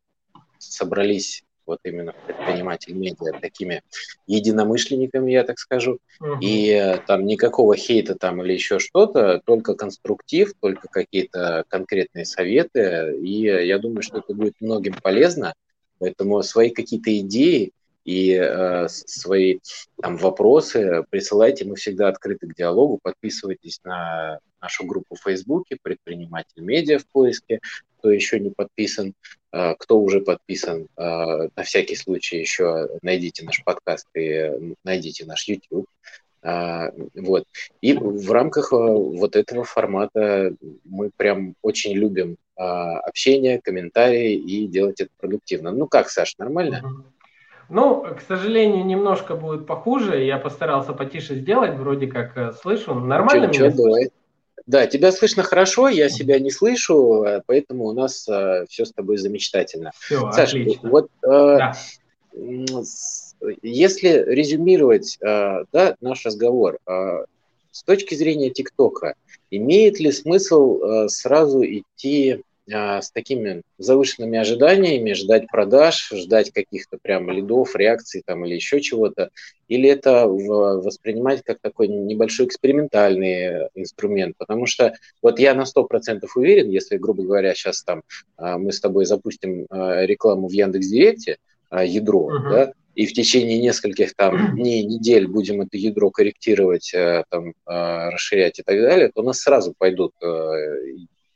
[0.57, 3.83] собрались вот именно предприниматель медиа такими
[4.25, 5.99] единомышленниками, я так скажу.
[6.19, 6.39] Угу.
[6.41, 13.19] И э, там никакого хейта там или еще что-то, только конструктив, только какие-то конкретные советы.
[13.21, 15.53] И я думаю, что это будет многим полезно.
[15.99, 17.71] Поэтому свои какие-то идеи
[18.05, 19.59] и э, свои
[20.01, 21.65] там вопросы присылайте.
[21.65, 22.99] Мы всегда открыты к диалогу.
[23.01, 27.59] Подписывайтесь на нашу группу в Фейсбуке «Предприниматель медиа» в поиске
[27.99, 29.13] кто еще не подписан,
[29.51, 34.51] а, кто уже подписан, а, на всякий случай еще найдите наш подкаст и
[34.83, 35.85] найдите наш YouTube.
[36.41, 37.45] А, вот.
[37.81, 45.11] И в рамках вот этого формата мы прям очень любим общение, комментарии и делать это
[45.17, 45.71] продуктивно.
[45.71, 46.83] Ну как, Саш, нормально?
[47.69, 50.23] Ну, к сожалению, немножко будет похуже.
[50.23, 52.95] Я постарался потише сделать, вроде как э, слышу.
[52.95, 54.11] Нормально ничего, меня ничего, слышно?
[54.65, 58.91] Да, тебя слышно хорошо, я себя не слышу, э, поэтому у нас э, все с
[58.91, 59.91] тобой замечательно.
[59.99, 60.89] Все, Саш, отлично.
[60.89, 61.73] вот э, да.
[63.61, 67.25] если резюмировать э, да, наш разговор, э,
[67.71, 69.13] с точки зрения ТикТока,
[69.51, 77.29] имеет ли смысл э, сразу идти с такими завышенными ожиданиями, ждать продаж, ждать каких-то прям
[77.29, 79.29] лидов, реакций там или еще чего-то,
[79.67, 86.69] или это воспринимать как такой небольшой экспериментальный инструмент, потому что вот я на 100% уверен,
[86.69, 88.01] если, грубо говоря, сейчас там
[88.37, 91.37] а, мы с тобой запустим а, рекламу в Яндекс.Директе,
[91.71, 92.49] ядро, uh-huh.
[92.49, 96.93] да, и в течение нескольких там дней, недель будем это ядро корректировать,
[97.29, 100.13] там, расширять и так далее, то у нас сразу пойдут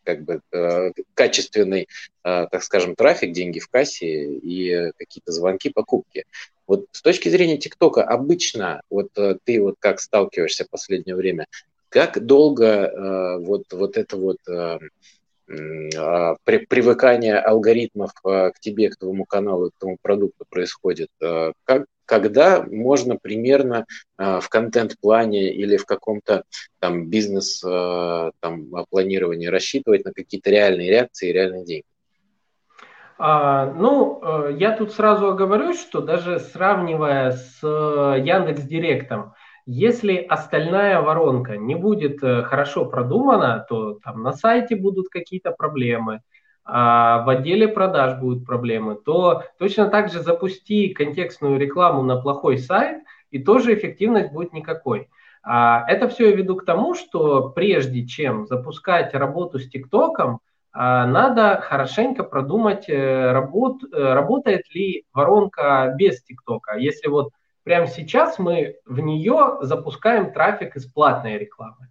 [0.03, 1.87] как бы э, качественный,
[2.23, 6.25] э, так скажем, трафик, деньги в кассе и какие-то звонки, покупки.
[6.67, 11.47] Вот с точки зрения ТикТока обычно, вот э, ты вот как сталкиваешься в последнее время,
[11.89, 14.39] как долго вот, вот это вот
[15.45, 21.09] при, привыкание алгоритмов к тебе, к твоему каналу, к твоему продукту происходит?
[21.65, 23.85] Как, когда можно примерно
[24.17, 26.43] э, в контент-плане или в каком-то
[26.79, 31.85] там бизнес э, там, планировании рассчитывать на какие-то реальные реакции и реальные деньги?
[33.17, 39.33] А, ну, э, я тут сразу оговорюсь, что даже сравнивая с Яндекс Директом,
[39.65, 46.21] если остальная воронка не будет хорошо продумана, то там на сайте будут какие-то проблемы,
[46.65, 52.57] а в отделе продаж будут проблемы, то точно так же запусти контекстную рекламу на плохой
[52.57, 55.09] сайт, и тоже эффективность будет никакой.
[55.43, 60.39] А это все я веду к тому, что прежде чем запускать работу с ТикТоком,
[60.71, 66.77] а, надо хорошенько продумать, э, работ, э, работает ли воронка без ТикТока.
[66.77, 67.29] Если вот
[67.63, 71.89] прямо сейчас мы в нее запускаем трафик из платной рекламы.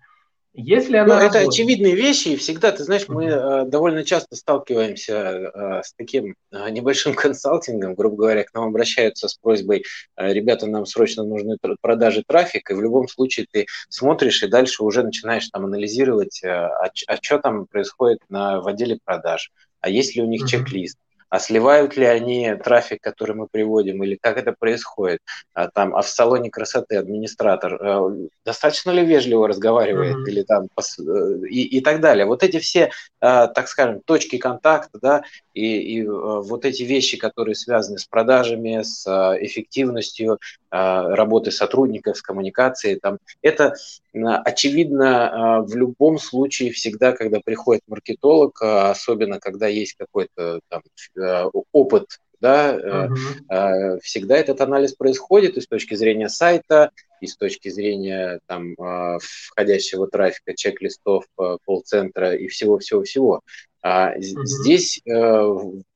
[0.54, 5.14] Если она ну, это очевидные вещи, и всегда, ты знаешь, мы э, довольно часто сталкиваемся
[5.14, 10.84] э, с таким э, небольшим консалтингом, грубо говоря, к нам обращаются с просьбой, ребята, нам
[10.84, 15.64] срочно нужны продажи трафика, и в любом случае ты смотришь и дальше уже начинаешь там
[15.64, 19.50] анализировать, а, а что там происходит на, в отделе продаж,
[19.80, 20.48] а есть ли у них mm-hmm.
[20.48, 20.98] чек-лист,
[21.32, 25.20] а сливают ли они трафик, который мы приводим, или как это происходит,
[25.54, 30.30] а, там, а в салоне красоты администратор э, достаточно ли вежливо разговаривает, mm-hmm.
[30.30, 32.26] или там, э, и, и так далее.
[32.26, 35.22] Вот эти все, э, так скажем, точки контакта, да,
[35.54, 39.06] и, и вот эти вещи, которые связаны с продажами, с
[39.40, 40.38] эффективностью
[40.72, 43.74] работы сотрудников, с коммуникацией, там, это
[44.12, 50.82] очевидно в любом случае всегда, когда приходит маркетолог, особенно когда есть какой-то там
[51.16, 54.00] Э, опыт, да, uh-huh.
[54.00, 58.74] всегда этот анализ происходит и с точки зрения сайта, и с точки зрения там
[59.20, 63.42] входящего трафика, чек-листов, колл-центра и всего-всего-всего.
[63.84, 64.14] Uh-huh.
[64.18, 65.00] Здесь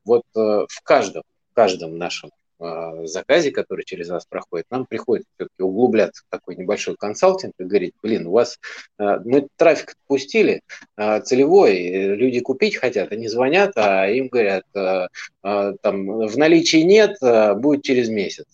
[0.05, 2.31] вот в каждом, в каждом нашем
[3.05, 7.95] заказе, который через нас проходит, нам приходится все-таки углубляться в такой небольшой консалтинг и говорить,
[8.03, 8.59] блин, у вас
[8.99, 10.63] а, мы трафик отпустили
[10.97, 17.19] а, целевой, люди купить хотят, они звонят, а им говорят, там в наличии нет,
[17.61, 18.47] будет через месяц.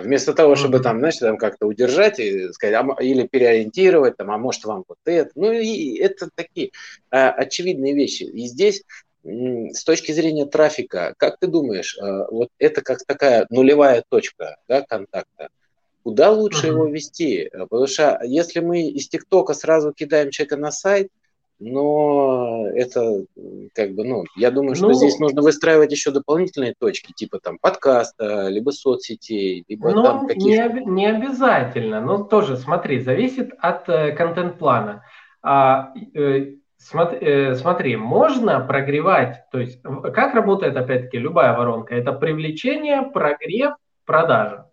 [0.00, 4.30] А вместо того, чтобы там, знаешь, там как-то удержать и сказать, а, или переориентировать, там,
[4.30, 5.30] а может вам вот это.
[5.34, 6.70] Ну, и это такие
[7.10, 8.22] а, очевидные вещи.
[8.22, 8.82] И здесь
[9.22, 14.82] с точки зрения трафика, как ты думаешь, э, вот это как такая нулевая точка да,
[14.82, 15.48] контакта,
[16.02, 16.70] куда лучше uh-huh.
[16.70, 17.42] его вести?
[17.52, 21.08] Э, потому что если мы из ТикТока сразу кидаем человека на сайт,
[21.60, 23.26] но это
[23.74, 27.58] как бы, ну, я думаю, что ну, здесь нужно выстраивать еще дополнительные точки, типа там
[27.60, 30.68] подкаста, либо соцсетей, либо ну, там каких-то...
[30.72, 35.04] Не, не обязательно, но тоже, смотри, зависит от э, контент-плана.
[35.42, 41.94] А, э, Смотри, э, смотри, можно прогревать, то есть как работает опять-таки любая воронка?
[41.94, 43.74] Это привлечение, прогрев,
[44.06, 44.66] продажа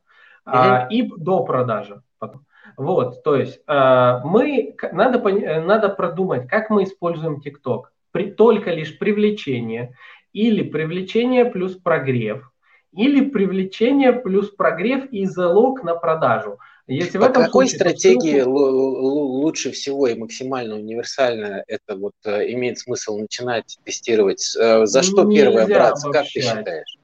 [0.46, 0.56] угу.
[0.56, 2.02] а, и до продажи.
[2.18, 2.46] Потом.
[2.78, 5.20] Вот, то есть а, мы надо
[5.60, 7.84] надо продумать, как мы используем TikTok.
[8.12, 9.94] При, только лишь привлечение
[10.32, 12.52] или привлечение плюс прогрев,
[12.94, 16.58] или привлечение плюс прогрев и залог на продажу.
[16.88, 18.52] Если По в этом какой случае, стратегии ссылку...
[18.52, 24.56] лучше всего и максимально универсально это вот э, имеет смысл начинать тестировать?
[24.58, 26.98] Э, за что Нельзя первое браться, как ты считаешь?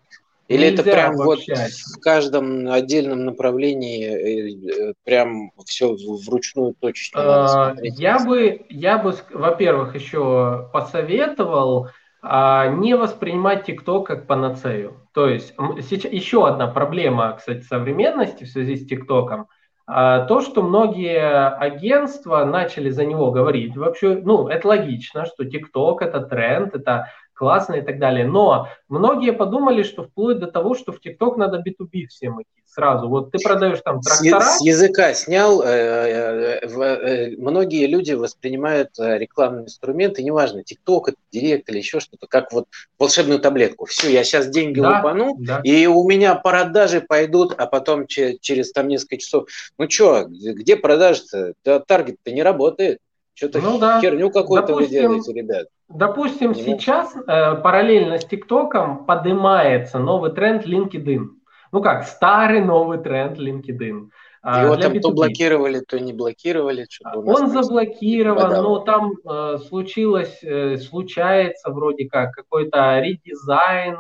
[0.48, 1.58] Или Нельзя это прям обобщать.
[1.58, 8.00] вот в каждом отдельном направлении э, прям все вручную точечно смотреть?
[8.00, 11.90] Я бы, я бы, во-первых, еще посоветовал
[12.22, 15.10] а, не воспринимать ТикТок как панацею.
[15.14, 20.62] То есть сейчас еще одна проблема, кстати, современности в связи с ТикТоком– а то, что
[20.62, 27.10] многие агентства начали за него говорить, вообще, ну, это логично, что TikTok это тренд, это
[27.34, 28.26] классно и так далее.
[28.26, 33.08] Но многие подумали, что вплоть до того, что в TikTok надо B2B всем идти сразу.
[33.08, 34.42] Вот ты продаешь там трактора.
[34.42, 35.62] С, языка снял.
[35.62, 42.52] Э, э, э, многие люди воспринимают рекламные инструменты, неважно, TikTok, Директ или еще что-то, как
[42.52, 42.66] вот
[42.98, 43.86] волшебную таблетку.
[43.86, 45.62] Все, я сейчас деньги да, лупану, да.
[45.64, 49.48] и у меня продажи пойдут, а потом через, через там несколько часов.
[49.78, 51.54] Ну что, где продажи-то?
[51.64, 53.00] Да, таргет-то не работает.
[53.34, 54.00] Что-то ну, да.
[54.00, 55.68] херню какую-то вы делаете, ребят.
[55.90, 61.26] Допустим, не сейчас э, параллельно с ТикТоком поднимается новый тренд LinkedIn.
[61.72, 64.10] Ну как, старый новый тренд LinkedIn.
[64.44, 65.00] А, Его там B2B.
[65.00, 66.86] то блокировали, то не блокировали.
[67.16, 73.98] Он заблокирован, но там э, случилось, э, случается вроде как какой-то редизайн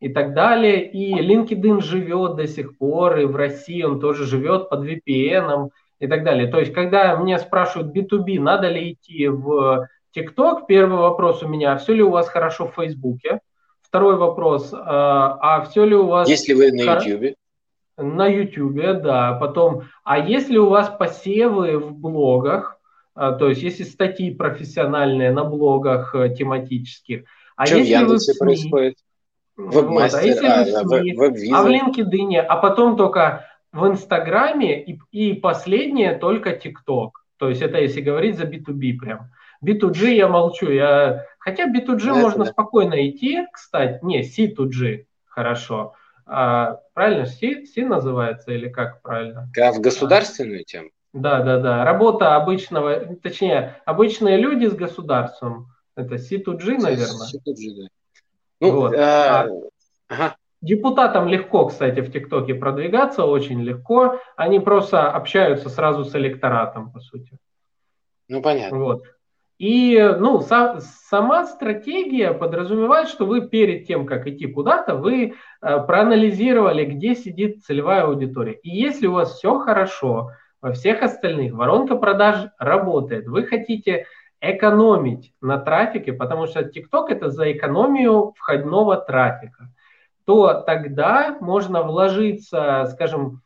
[0.00, 0.88] и так далее.
[0.88, 6.06] И LinkedIn живет до сих пор, и в России он тоже живет под VPN и
[6.06, 6.48] так далее.
[6.48, 11.76] То есть, когда меня спрашивают B2B, надо ли идти в TikTok, первый вопрос у меня,
[11.76, 13.40] все ли у вас хорошо в Фейсбуке?
[13.82, 16.28] Второй вопрос, а, а все ли у вас...
[16.28, 17.36] Если вы на YouTube?
[17.96, 19.34] На YouTube, да.
[19.40, 22.78] Потом, а если у вас посевы в блогах,
[23.14, 27.24] а, то есть если статьи профессиональные на блогах э, тематических,
[27.56, 28.94] а Что если в вы в СМИ, происходит?
[29.56, 33.86] Вебмастер, вот, а если а, вы в СМИ, а в LinkedIn, а потом только в
[33.86, 37.26] Инстаграме и, и последнее только ТикТок.
[37.36, 39.30] То есть это если говорить за B2B прям.
[39.64, 40.70] B2G я молчу.
[40.70, 41.26] Я...
[41.38, 42.50] Хотя B2G да, можно да.
[42.50, 44.02] спокойно идти, кстати.
[44.02, 45.94] Не, C2G хорошо.
[46.24, 49.48] А, правильно, C, C называется или как правильно?
[49.60, 50.88] А в государственную тему?
[51.12, 51.84] Да, да, да.
[51.84, 55.68] Работа обычного, точнее, обычные люди с государством.
[55.94, 57.26] Это C2G, наверное.
[57.26, 57.86] C2G, да.
[58.60, 58.94] Ну, вот.
[58.94, 59.48] а, а,
[60.08, 60.36] ага.
[60.62, 64.20] Депутатам легко, кстати, в ТикТоке продвигаться, очень легко.
[64.36, 67.38] Они просто общаются сразу с электоратом, по сути.
[68.28, 68.78] Ну, понятно.
[68.78, 69.02] Вот.
[69.58, 75.86] И ну, са, сама стратегия подразумевает, что вы перед тем, как идти куда-то, вы э,
[75.86, 78.52] проанализировали, где сидит целевая аудитория.
[78.62, 84.06] И если у вас все хорошо, во всех остальных воронка продаж работает, вы хотите
[84.40, 89.70] экономить на трафике, потому что TikTok это за экономию входного трафика,
[90.26, 93.42] то тогда можно вложиться, скажем,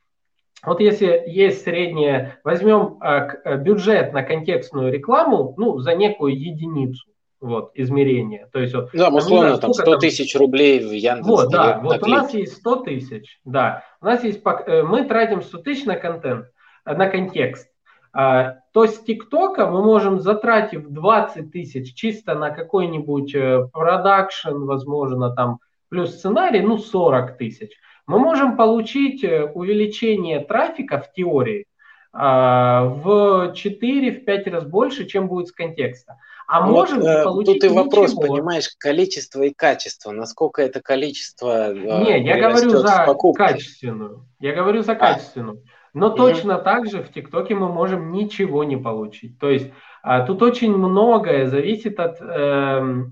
[0.65, 7.07] вот если есть среднее, возьмем э, бюджет на контекстную рекламу, ну, за некую единицу,
[7.41, 8.49] вот, измерения.
[8.53, 11.29] То есть, вот, да, условно, там 100 тысяч рублей в Яндекс.
[11.29, 13.85] Вот, да, вот у нас есть 100 тысяч, да.
[14.01, 16.47] У нас есть, э, мы тратим 100 тысяч на контент,
[16.85, 17.69] э, на контекст.
[18.13, 25.61] А, то с ТикТока мы можем, затратив 20 тысяч чисто на какой-нибудь продакшн, возможно, там,
[25.91, 27.71] плюс сценарий, ну, 40 тысяч–
[28.11, 31.67] мы можем получить э, увеличение трафика в теории
[32.13, 36.17] а, в 4-5 раз больше, чем будет с контекста.
[36.49, 38.35] А вот, можем э, получить Тут и вопрос, ничего.
[38.35, 40.11] понимаешь, количество и качество.
[40.11, 44.27] Насколько это количество э, Не, я говорю за качественную.
[44.41, 44.97] Я говорю за а.
[44.97, 45.63] качественную.
[45.95, 46.17] Но угу.
[46.17, 49.39] точно так же в ТикТоке мы можем ничего не получить.
[49.39, 49.71] То есть
[50.03, 52.21] а, тут очень многое зависит от...
[52.21, 53.05] Э,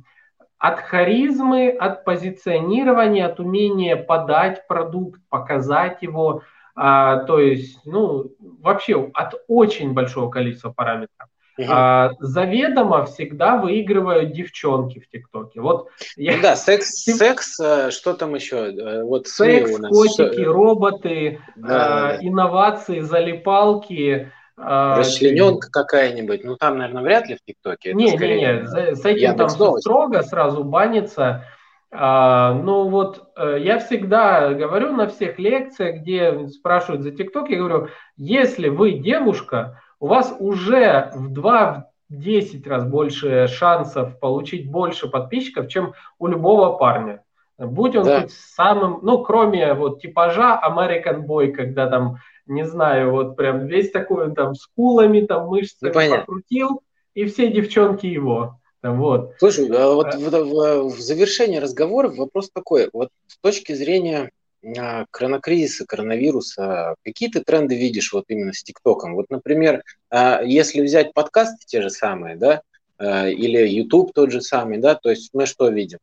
[0.59, 6.43] от харизмы, от позиционирования, от умения подать продукт, показать его,
[6.75, 11.29] а, то есть, ну, вообще от очень большого количества параметров.
[11.59, 11.67] Угу.
[11.69, 15.61] А, заведомо всегда выигрывают девчонки в ТикТоке.
[15.61, 16.41] Вот я...
[16.41, 17.15] Да, секс, Ты...
[17.15, 18.73] секс, э, что там еще?
[18.73, 22.19] Э, вот секс, котики, роботы, да, а, да.
[22.21, 24.31] инновации, залипалки.
[24.61, 26.45] А, Расчлененка какая-нибудь.
[26.45, 27.95] Ну, там, наверное, вряд ли в ТикТоке.
[27.95, 31.45] Не, не, не, с этим там строго сразу банится.
[31.91, 37.57] А, ну вот э, я всегда говорю на всех лекциях, где спрашивают за ТикТок, я
[37.57, 45.09] говорю, если вы девушка, у вас уже в два, 10 раз больше шансов получить больше
[45.09, 47.23] подписчиков, чем у любого парня.
[47.59, 48.21] Будь он да.
[48.21, 52.19] хоть самым, ну, кроме вот типажа American Boy, когда там,
[52.49, 56.83] не знаю, вот прям весь такой там с кулами, там мышцами ну, покрутил,
[57.15, 58.59] и все девчонки его.
[58.83, 59.35] Вот.
[59.39, 60.19] Слушай, а вот а...
[60.19, 62.89] в, в завершении разговора вопрос такой.
[62.93, 64.31] Вот с точки зрения
[64.77, 69.15] а, коронакризиса, коронавируса, какие ты тренды видишь вот именно с ТикТоком?
[69.15, 72.63] Вот, например, а, если взять подкасты те же самые, да,
[73.01, 75.99] или YouTube тот же самый, да, то есть мы что видим?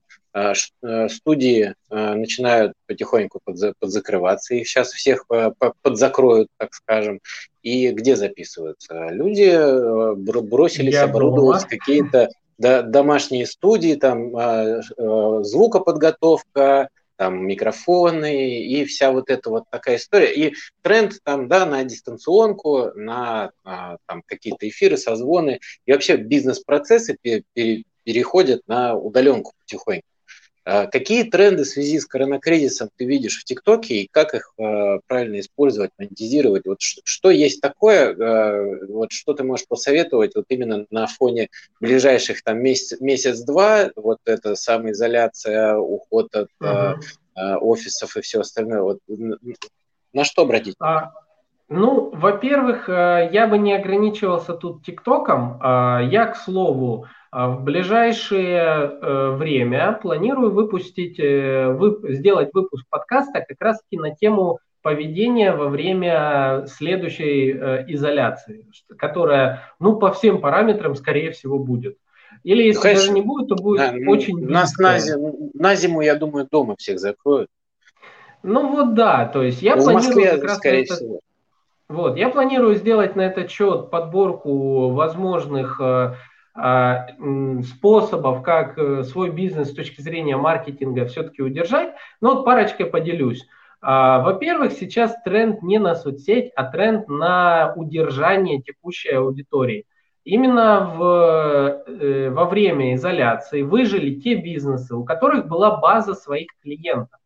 [1.10, 3.40] Студии начинают потихоньку
[3.80, 5.26] подзакрываться, их сейчас всех
[5.82, 7.22] подзакроют, так скажем,
[7.62, 9.08] и где записываются?
[9.12, 9.58] Люди
[10.16, 14.34] бросились Я оборудовать какие-то домашние студии, там
[15.46, 20.34] звукоподготовка, там микрофоны и вся вот эта вот такая история.
[20.34, 27.18] И тренд там, да, на дистанционку, на там какие-то эфиры, созвоны, и вообще бизнес-процессы
[28.04, 30.06] переходят на удаленку потихоньку.
[30.66, 35.00] А какие тренды в связи с коронакризисом ты видишь в ТикТоке и как их э,
[35.06, 36.66] правильно использовать, монетизировать?
[36.66, 42.42] Вот что есть такое, э, вот что ты можешь посоветовать вот именно на фоне ближайших
[42.42, 46.96] там месяц, месяц-два, вот это самоизоляция, уход от э,
[47.36, 49.00] офисов и все остальное, вот
[50.14, 50.76] на что обратить?
[50.80, 51.12] А,
[51.68, 55.60] ну, во-первых, я бы не ограничивался тут ТикТоком.
[55.62, 62.86] А я, к слову, а в ближайшее э, время планирую выпустить, э, вы, сделать выпуск
[62.90, 70.14] подкаста как раз таки на тему поведения во время следующей э, изоляции, которая, ну, по
[70.14, 71.98] всем параметрам, скорее всего, будет.
[72.44, 73.02] Или если Конечно.
[73.02, 76.78] даже не будет, то будет да, очень Нас на, зиму, на зиму, я думаю, дома
[76.78, 77.50] всех закроют.
[78.44, 81.20] Ну вот да, то есть я ну, планирую Москве, как раз скорее это, всего.
[81.88, 85.80] Вот, я планирую сделать на этот счет подборку возможных
[86.58, 87.08] а,
[87.64, 91.94] способов, как э, свой бизнес с точки зрения маркетинга все-таки удержать.
[92.22, 93.46] Но вот парочкой поделюсь.
[93.82, 99.86] А, во-первых, сейчас тренд не на соцсеть, а тренд на удержание текущей аудитории.
[100.24, 107.20] Именно в, э, во время изоляции выжили те бизнесы, у которых была база своих клиентов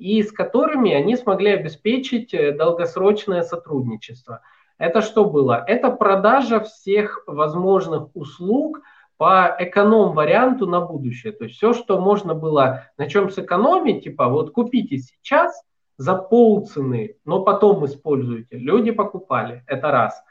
[0.00, 4.40] и с которыми они смогли обеспечить э, долгосрочное сотрудничество.
[4.78, 5.62] Это что было?
[5.66, 8.80] Это продажа всех возможных услуг
[9.18, 11.34] по эконом-варианту на будущее.
[11.34, 15.62] То есть все, что можно было на чем сэкономить, типа вот купите сейчас
[15.98, 18.56] за полцены, но потом используйте.
[18.56, 20.22] Люди покупали, это раз.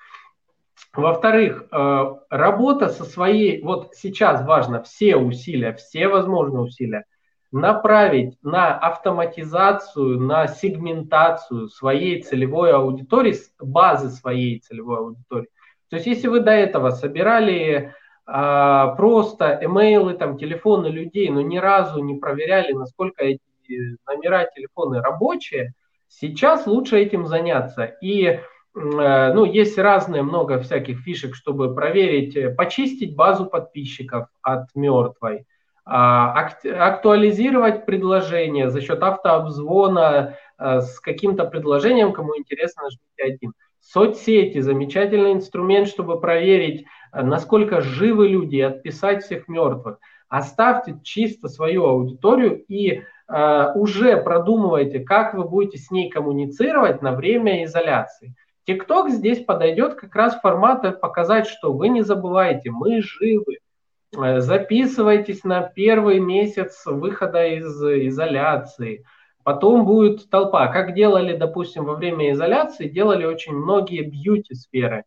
[0.93, 7.05] Во-вторых, э, работа со своей, вот сейчас важно все усилия, все возможные усилия–
[7.51, 15.49] направить на автоматизацию, на сегментацию своей целевой аудитории, базы своей целевой аудитории.
[15.89, 17.93] То есть если вы до этого собирали
[18.25, 23.41] а, просто имейлы, там, телефоны людей, но ни разу не проверяли, насколько эти
[24.07, 25.73] номера телефоны рабочие,
[26.07, 27.85] сейчас лучше этим заняться.
[27.85, 28.39] И э,
[28.73, 35.45] ну, есть разные много всяких фишек, чтобы проверить, э, почистить базу подписчиков от мертвой,
[35.89, 43.53] актуализировать предложение за счет автообзвона а, с каким-то предложением, кому интересно, нажмите один.
[43.79, 49.97] Соцсети– замечательный инструмент, чтобы проверить, а, насколько живы люди, и отписать всех мертвых.
[50.27, 57.13] Оставьте чисто свою аудиторию и э, уже продумывайте, как вы будете с ней коммуницировать на
[57.13, 58.35] время изоляции.
[58.69, 63.68] TikTok здесь подойдет как раз формата показать, что вы не забывайте, мы живы, Э,
[64.13, 69.05] записывайтесь на первый месяц выхода из изоляции.
[69.43, 70.67] Потом будет толпа.
[70.67, 75.05] Как делали, допустим, во время изоляции, делали очень многие бьюти-сферы.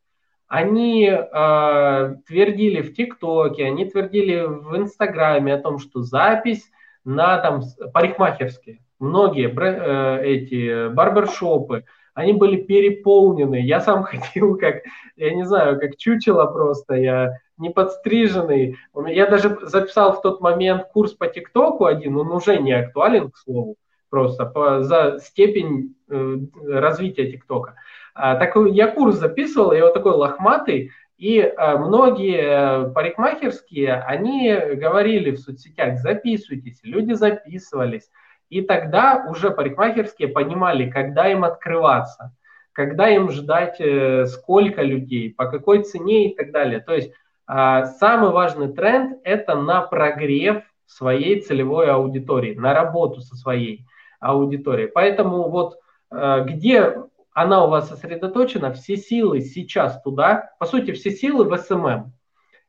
[0.48, 6.70] Они э, твердили в ТикТоке, они твердили в Инстаграме о том, что запись
[7.04, 7.62] на там
[7.94, 13.60] парикмахерские, многие э, эти барбершопы, они были переполнены.
[13.60, 14.82] Я сам ходил как,
[15.16, 16.94] я не знаю, как чучело просто.
[16.94, 18.76] Я не подстриженный.
[19.06, 23.38] Я даже записал в тот момент курс по ТикТоку один, он уже не актуален, к
[23.38, 23.76] слову,
[24.10, 26.36] просто по, за степень э,
[26.66, 27.76] развития ТикТока.
[28.14, 35.30] А, такой, я курс записывал, я вот такой лохматый, и а, многие парикмахерские, они говорили
[35.30, 38.10] в соцсетях, записывайтесь, люди записывались.
[38.52, 42.36] И тогда уже парикмахерские понимали, когда им открываться,
[42.72, 46.80] когда им ждать, э, сколько людей, по какой цене и так далее.
[46.80, 47.14] То есть
[47.46, 53.86] а, самый важный тренд– это на прогрев своей целевой аудитории, на работу со своей
[54.20, 54.90] аудиторией.
[54.90, 55.78] Поэтому вот
[56.10, 56.94] э, где
[57.32, 62.12] она у вас сосредоточена, все силы сейчас туда, по сути, все силы в SMM.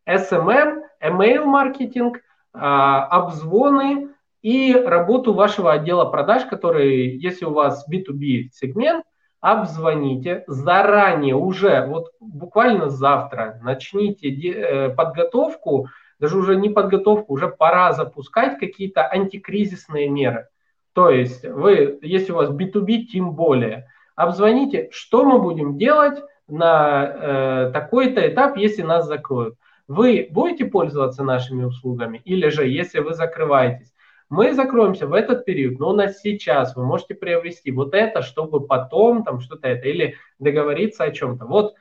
[0.07, 2.21] SMM, email маркетинг,
[2.53, 4.12] а, обзвоны
[4.43, 9.05] и работу вашего отдела продаж, который, если у вас B2B сегмент,
[9.39, 15.87] обзвоните заранее уже, вот буквально завтра начните э, подготовку,
[16.19, 20.47] даже уже не подготовку, уже пора запускать какие-то антикризисные меры.
[20.93, 27.05] То есть вы, если у вас B2B, тем более, обзвоните, что мы будем делать на
[27.05, 29.55] э, такой-то этап, если нас закроют.
[29.87, 33.92] Вы будете пользоваться нашими услугами или же, если вы закрываетесь,
[34.33, 38.65] мы закроемся в этот период, но у нас сейчас вы можете приобрести вот это, чтобы
[38.65, 41.45] потом там что-то это, или договориться о чем-то.
[41.45, 41.75] Вот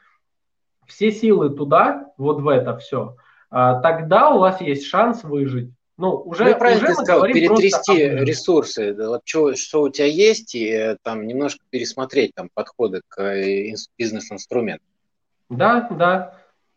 [0.86, 3.16] все силы туда, вот в это все,
[3.50, 5.70] а, тогда у вас есть шанс выжить.
[5.96, 10.54] Ну, уже, ну, правильно уже ты сказал, перетрясти ресурсы, вот что, что у тебя есть,
[10.54, 14.88] и э, там немножко пересмотреть там подходы к э, бизнес-инструментам.
[15.48, 16.34] Да, да.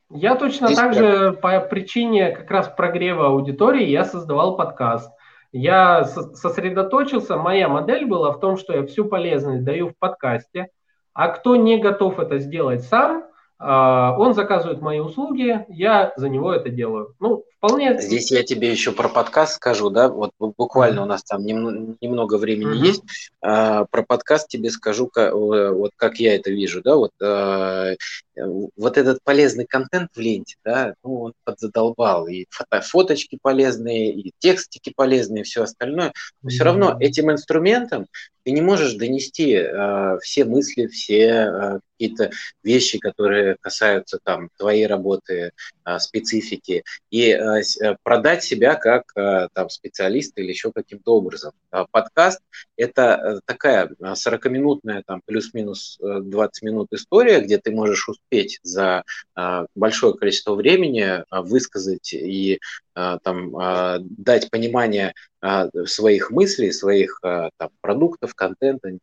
[0.10, 5.12] Я точно Здесь так же по причине как раз прогрева аудитории я создавал подкаст.
[5.57, 10.68] Я сосредоточился, моя модель была в том, что я всю полезность даю в подкасте,
[11.14, 13.23] а кто не готов это сделать сам,
[13.57, 17.15] а, он заказывает мои услуги, я за него это делаю.
[17.22, 17.98] Ну, вполне.
[18.02, 22.36] Здесь я тебе еще про подкаст скажу, да, вот буквально у нас там нем, немного
[22.38, 22.86] времени mm-hmm.
[22.86, 23.03] есть.
[23.41, 27.94] А, про подкаст тебе скажу, как, вот как я это вижу, да, вот а,
[28.36, 34.32] вот этот полезный контент в ленте, да, ну, он подзадолбал, и фото, фоточки полезные, и
[34.40, 36.14] текстики полезные, и все остальное.
[36.41, 36.52] Но mm-hmm.
[36.52, 38.07] все равно этим инструментом
[38.45, 42.30] ты не можешь донести э, все мысли, все э, какие-то
[42.64, 45.52] вещи, которые касаются там твоей работы,
[45.84, 47.64] э, специфики, и э,
[48.03, 51.53] продать себя как э, там специалист или еще каким-то образом.
[51.72, 52.40] Э, подкаст–
[52.78, 59.04] это э, такая 40-минутная, там плюс-минус 20 минут история, где ты можешь успеть за
[59.36, 62.60] э, большое количество времени э, высказать и
[62.94, 68.98] а, там, а, дать понимание а, своих мыслей, своих там, продуктов, контента,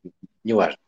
[0.45, 0.79] неважно.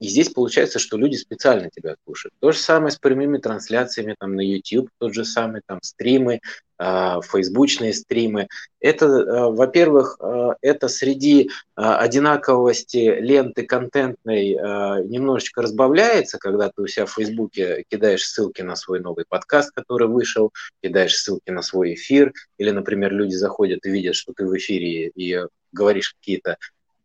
[0.00, 2.32] И здесь получается, что люди специально тебя слушают.
[2.38, 6.40] То же самое с прямыми трансляциями там, на YouTube, тот же самый там стримы,
[6.78, 8.46] э, фейсбучные стримы.
[8.78, 14.56] Это, э, во-первых, э, это среди э, одинаковости ленты контентной э,
[15.04, 20.06] немножечко разбавляется, когда ты у себя в Фейсбуке кидаешь ссылки на свой новый подкаст, который
[20.06, 24.56] вышел, кидаешь ссылки на свой эфир, или, например, люди заходят и видят, что ты в
[24.56, 25.40] эфире и
[25.72, 26.56] говоришь какие-то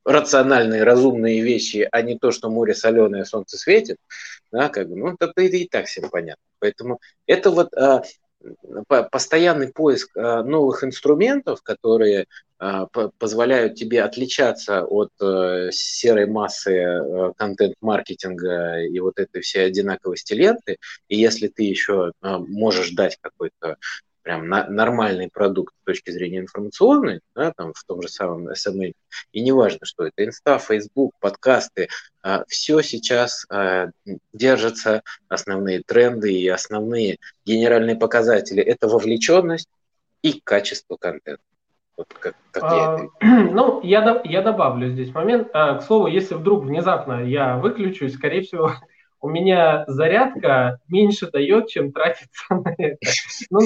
[0.05, 3.97] рациональные, разумные вещи, а не то, что море соленое, солнце светит,
[4.51, 6.43] да, как бы, ну, это и так всем понятно.
[6.59, 8.03] Поэтому это вот а,
[9.11, 12.27] постоянный поиск а, новых инструментов, которые
[12.59, 20.34] а, позволяют тебе отличаться от а, серой массы а, контент-маркетинга и вот этой всей одинаковости
[20.34, 20.77] ленты.
[21.07, 23.77] И если ты еще а, можешь дать какой-то
[24.23, 28.93] прям на, нормальный продукт с точки зрения информационной, да, там в том же самом SMM,
[29.31, 31.89] и неважно, что это инста, Facebook, подкасты,
[32.21, 33.89] а, все сейчас а,
[34.31, 39.69] держатся, основные тренды и основные генеральные показатели– это вовлеченность
[40.21, 41.43] и качество контента.
[41.95, 43.49] Вот как, как а, я.
[43.51, 45.49] Ну, я, я добавлю здесь момент.
[45.53, 48.71] А, к слову, если вдруг внезапно я выключусь, скорее всего,
[49.23, 52.97] у меня зарядка меньше дает, чем тратится на это.
[53.49, 53.59] Ну,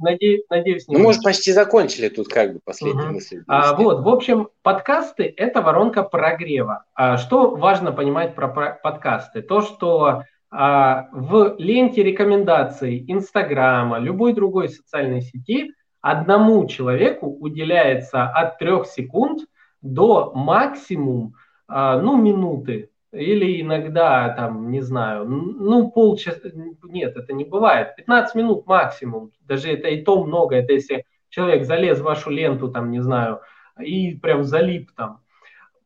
[0.00, 3.14] надеюсь, надеюсь, не Ну, может, почти закончили тут как бы последние угу.
[3.14, 3.42] мысли.
[3.48, 6.84] А, вот, в общем, подкасты– это воронка прогрева.
[6.94, 9.42] А, что важно понимать про подкасты?
[9.42, 18.58] То, что а, в ленте рекомендаций Инстаграма, любой другой социальной сети одному человеку уделяется от
[18.58, 19.42] трех секунд
[19.82, 21.34] до максимум,
[21.66, 26.50] а, ну, минуты или иногда, там, не знаю, ну, полчаса,
[26.82, 31.64] нет, это не бывает, 15 минут максимум, даже это и то много, это если человек
[31.64, 33.40] залез в вашу ленту, там, не знаю,
[33.80, 35.20] и прям залип там.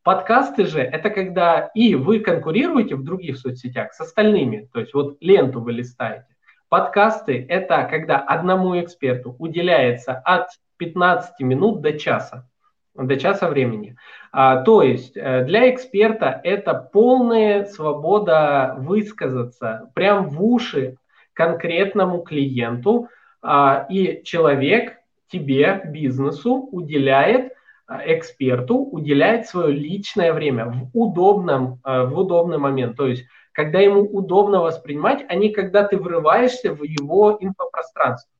[0.02, 5.16] Подкасты же это когда и вы конкурируете в других соцсетях с остальными, то есть вот
[5.20, 6.26] ленту вы листаете.
[6.68, 12.46] Подкасты это когда одному эксперту уделяется от 15 минут до часа
[12.94, 13.96] до часа времени.
[14.32, 20.96] А, то есть э, для эксперта это полная свобода высказаться прям в уши
[21.32, 23.08] конкретному клиенту,
[23.42, 24.98] а, и человек
[25.28, 27.52] тебе, бизнесу, уделяет
[27.86, 32.96] а, эксперту уделяет свое личное время в удобном, э, в удобный момент.
[32.96, 38.30] То есть, когда ему удобно воспринимать, а не когда ты врываешься в его инфопространство.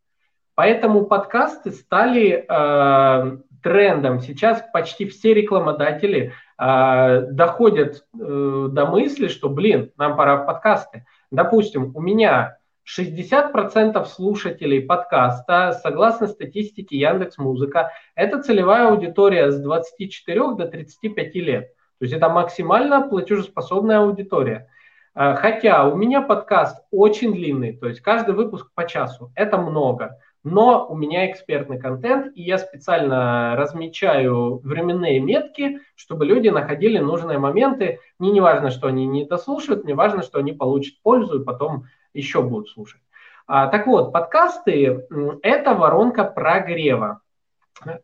[0.55, 4.20] Поэтому подкасты стали э, трендом.
[4.20, 11.07] Сейчас почти все рекламодатели э, доходят э, до мысли, что, блин, нам пора в подкасты.
[11.31, 20.55] Допустим, у меня 60% слушателей подкаста, согласно статистике Яндекс Музыка, это целевая аудитория с 24
[20.57, 21.69] до 35 лет.
[21.99, 24.69] То есть это максимально платежеспособная аудитория.
[25.15, 29.32] А, хотя у меня подкаст очень длинный, то есть каждый выпуск по часу.
[29.35, 30.19] Это много.
[30.45, 37.39] Но у меня экспертный контент, и я специально размечаю временные метки, чтобы люди находили нужные
[37.39, 37.99] моменты.
[38.19, 41.87] Мне не важно, что они не дослушают, мне важно, что они получат пользу и потом
[42.12, 43.01] еще будут слушать.
[43.47, 45.07] А, так вот, подкасты–
[45.43, 47.21] это воронка прогрева.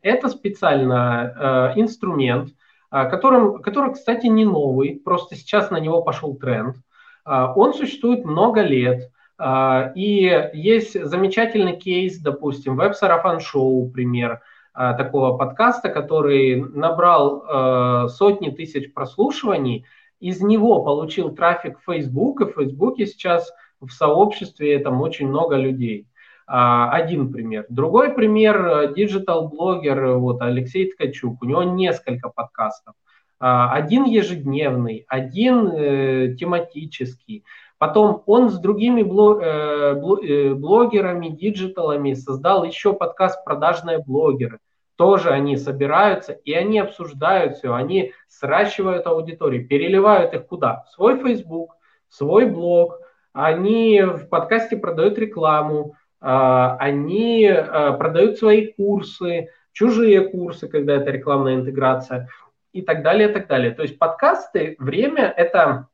[0.02, 2.50] Это специально э, инструмент,
[2.90, 6.76] э, которым, который, кстати, не новый, просто сейчас на него пошел тренд.
[7.24, 9.10] Э, он существует много лет.
[9.40, 14.42] Э, и есть замечательный кейс, допустим, веб-сарафан-шоу, пример
[14.74, 19.86] э, такого подкаста, который набрал э, сотни тысяч прослушиваний,
[20.20, 23.50] из него получил трафик в Facebook, и в Facebook сейчас
[23.80, 26.06] в сообществе там очень много людей.
[26.46, 27.64] А, один пример.
[27.68, 32.94] Другой пример, диджитал-блогер вот, Алексей Ткачук, у него несколько подкастов.
[33.38, 37.44] А, один ежедневный, один э, тематический.
[37.80, 44.60] Потом он с другими э, э, блогерами, диджиталами создал еще подкаст «Продажные блогеры».
[44.94, 50.84] Тоже они собираются и они обсуждают все, они сращивают аудиторию, переливают их куда?
[50.86, 51.74] В свой Facebook,
[52.08, 53.00] в свой блог–
[53.32, 61.10] они в подкасте продают рекламу, а, они а, продают свои курсы, чужие курсы, когда это
[61.10, 62.28] рекламная интеграция
[62.72, 63.72] и так далее, и так далее.
[63.72, 65.88] То есть подкасты, время– это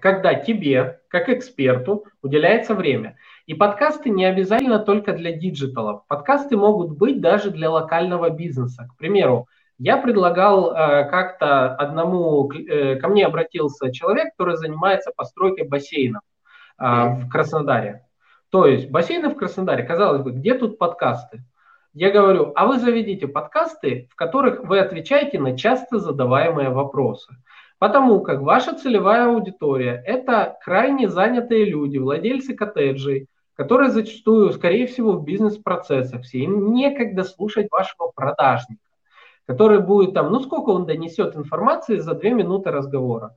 [0.00, 3.16] когда тебе, как эксперту, уделяется время.
[3.46, 6.06] И подкасты не обязательно только для диджиталов.
[6.08, 8.88] Подкасты могут быть даже для локального бизнеса.
[8.92, 9.48] К примеру,
[9.78, 16.22] я предлагал э, как-то одному, э, ко мне обратился человек, который занимается постройкой бассейнов
[16.78, 18.02] а, в Краснодаре.
[18.50, 21.44] То есть бассейны в Краснодаре, казалось бы, где тут подкасты?
[21.92, 27.34] Я говорю, а вы заведите подкасты, в которых вы отвечаете на часто задаваемые вопросы.
[27.78, 35.12] Потому как ваша целевая аудитория– это крайне занятые люди, владельцы коттеджей, которые зачастую, скорее всего,
[35.12, 36.38] в бизнес-процессах все.
[36.38, 38.82] Им некогда слушать вашего продажника,
[39.46, 43.36] который будет там, ну сколько он донесет информации за две минуты разговора.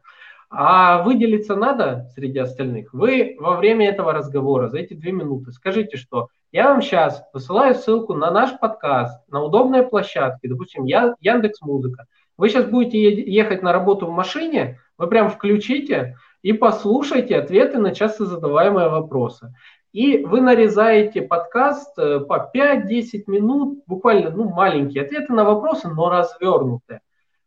[0.51, 2.91] А выделиться надо среди остальных.
[2.91, 7.75] Вы во время этого разговора, за эти две минуты, скажите, что я вам сейчас высылаю
[7.75, 12.05] ссылку на наш подкаст, на удобные площадки, допустим, Яндекс Музыка.
[12.39, 17.93] Вы сейчас будете ехать на работу в машине, вы прям включите и послушайте ответы на
[17.93, 19.53] часто задаваемые вопросы.
[19.91, 26.09] И вы нарезаете подкаст э, по 5-10 минут, буквально ну, маленькие ответы на вопросы, но
[26.09, 27.01] развернутые.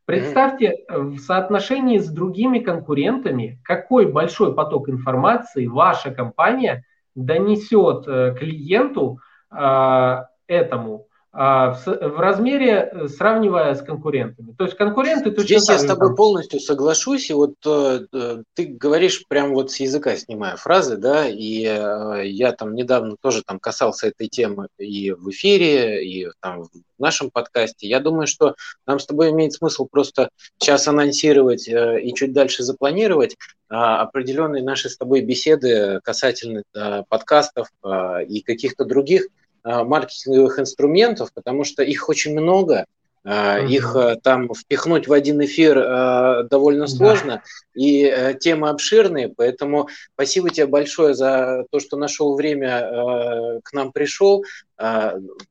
[0.05, 8.35] Представьте э, в соотношении с другими конкурентами, какой большой поток информации ваша компания донесет э,
[8.39, 9.20] клиенту
[9.51, 14.53] э, этому а, в, размере, э, сравнивая с конкурентами.
[14.53, 16.17] То есть конкуренты точно Здесь я с тобой там...
[16.17, 21.27] полностью соглашусь, и вот э, э, ты говоришь прям вот с языка снимая фразы, да,
[21.27, 26.65] и э, я там недавно тоже там касался этой темы и в эфире, и там
[26.65, 27.89] в нашем подкасте.
[27.89, 28.55] Я думаю, что
[28.87, 30.29] нам с тобой имеет смысл просто
[30.59, 33.33] сейчас анонсировать э, и чуть дальше запланировать
[33.71, 39.29] э, определенные наши с тобой беседы касательно э, подкастов э, и каких-то других
[39.64, 42.86] маркетинговых инструментов, потому что их очень много,
[43.24, 43.68] Uh-huh.
[43.68, 45.76] Их э, там впихнуть в один эфир
[46.48, 47.43] довольно сложно, да.
[47.80, 54.44] и темы обширные, поэтому спасибо тебе большое за то, что нашел время, к нам пришел.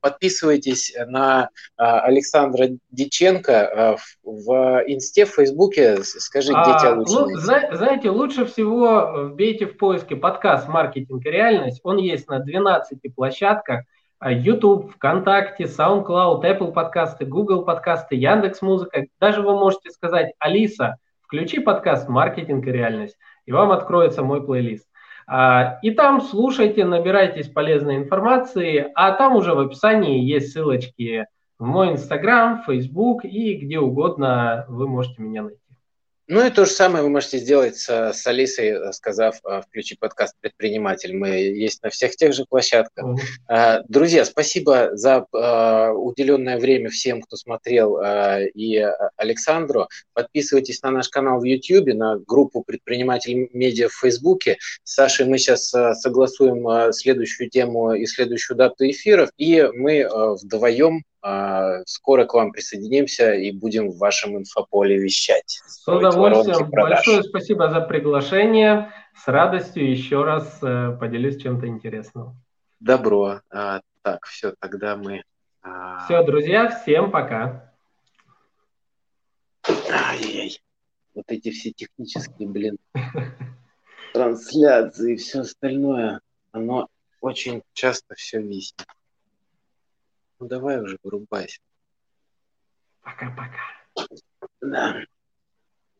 [0.01, 6.03] Подписывайтесь на Александра Диченко в Инсте, в Фейсбуке.
[6.03, 7.75] Скажи, где а, тебя лучше ну, найти?
[7.77, 11.79] Знаете, лучше всего вбейте в поиске подкаст «Маркетинг и реальность».
[11.83, 13.85] Он есть на 12 площадках–
[14.29, 19.05] YouTube, ВКонтакте, SoundCloud, Apple подкасты, Google подкасты, Яндекс Музыка.
[19.19, 24.87] Даже вы можете сказать, Алиса, включи подкаст «Маркетинг и реальность», и вам откроется мой плейлист.
[25.25, 31.25] А, и там слушайте, набирайтесь полезной информации, а там уже в описании есть ссылочки
[31.57, 35.60] в мой Инстаграм, Фейсбук и где угодно вы можете меня найти.
[36.33, 40.33] Ну и то же самое вы можете сделать с, с Алисой, сказав а, «Включи подкаст
[40.39, 41.13] «Предприниматель».
[41.13, 43.19] Мы есть на всех тех же площадках.
[43.49, 43.83] Mm-hmm.
[43.89, 47.99] Друзья, спасибо за а, уделенное время всем, кто смотрел,
[48.55, 48.81] и
[49.17, 49.89] Александру.
[50.13, 54.57] Подписывайтесь на наш канал в YouTube, на группу «Предприниматель медиа» в Фейсбуке.
[54.85, 55.67] С Сашей мы сейчас
[55.99, 60.07] согласуем следующую тему и следующую дату эфиров, и мы
[60.41, 61.03] вдвоем
[61.85, 65.61] скоро к вам присоединимся и будем в вашем инфополе вещать.
[65.67, 66.69] С удовольствием.
[66.69, 68.91] Большое спасибо за приглашение.
[69.15, 72.37] С радостью еще раз э, поделюсь чем-то интересным.
[72.79, 73.41] Добро.
[73.51, 75.23] А, так, все, тогда мы...
[75.61, 76.05] А...
[76.05, 77.71] Все, друзья, всем пока.
[79.67, 80.59] Ай-яй.
[81.13, 82.77] Вот эти все технические, блин,
[84.13, 86.21] трансляции и все остальное,
[86.51, 86.87] оно
[87.19, 88.87] очень часто все виснет.
[90.41, 91.59] Ну давай уже вырубайся.
[93.03, 94.17] Пока-пока.
[94.59, 95.03] Да.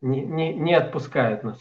[0.00, 1.60] Не, не, не отпускает нас.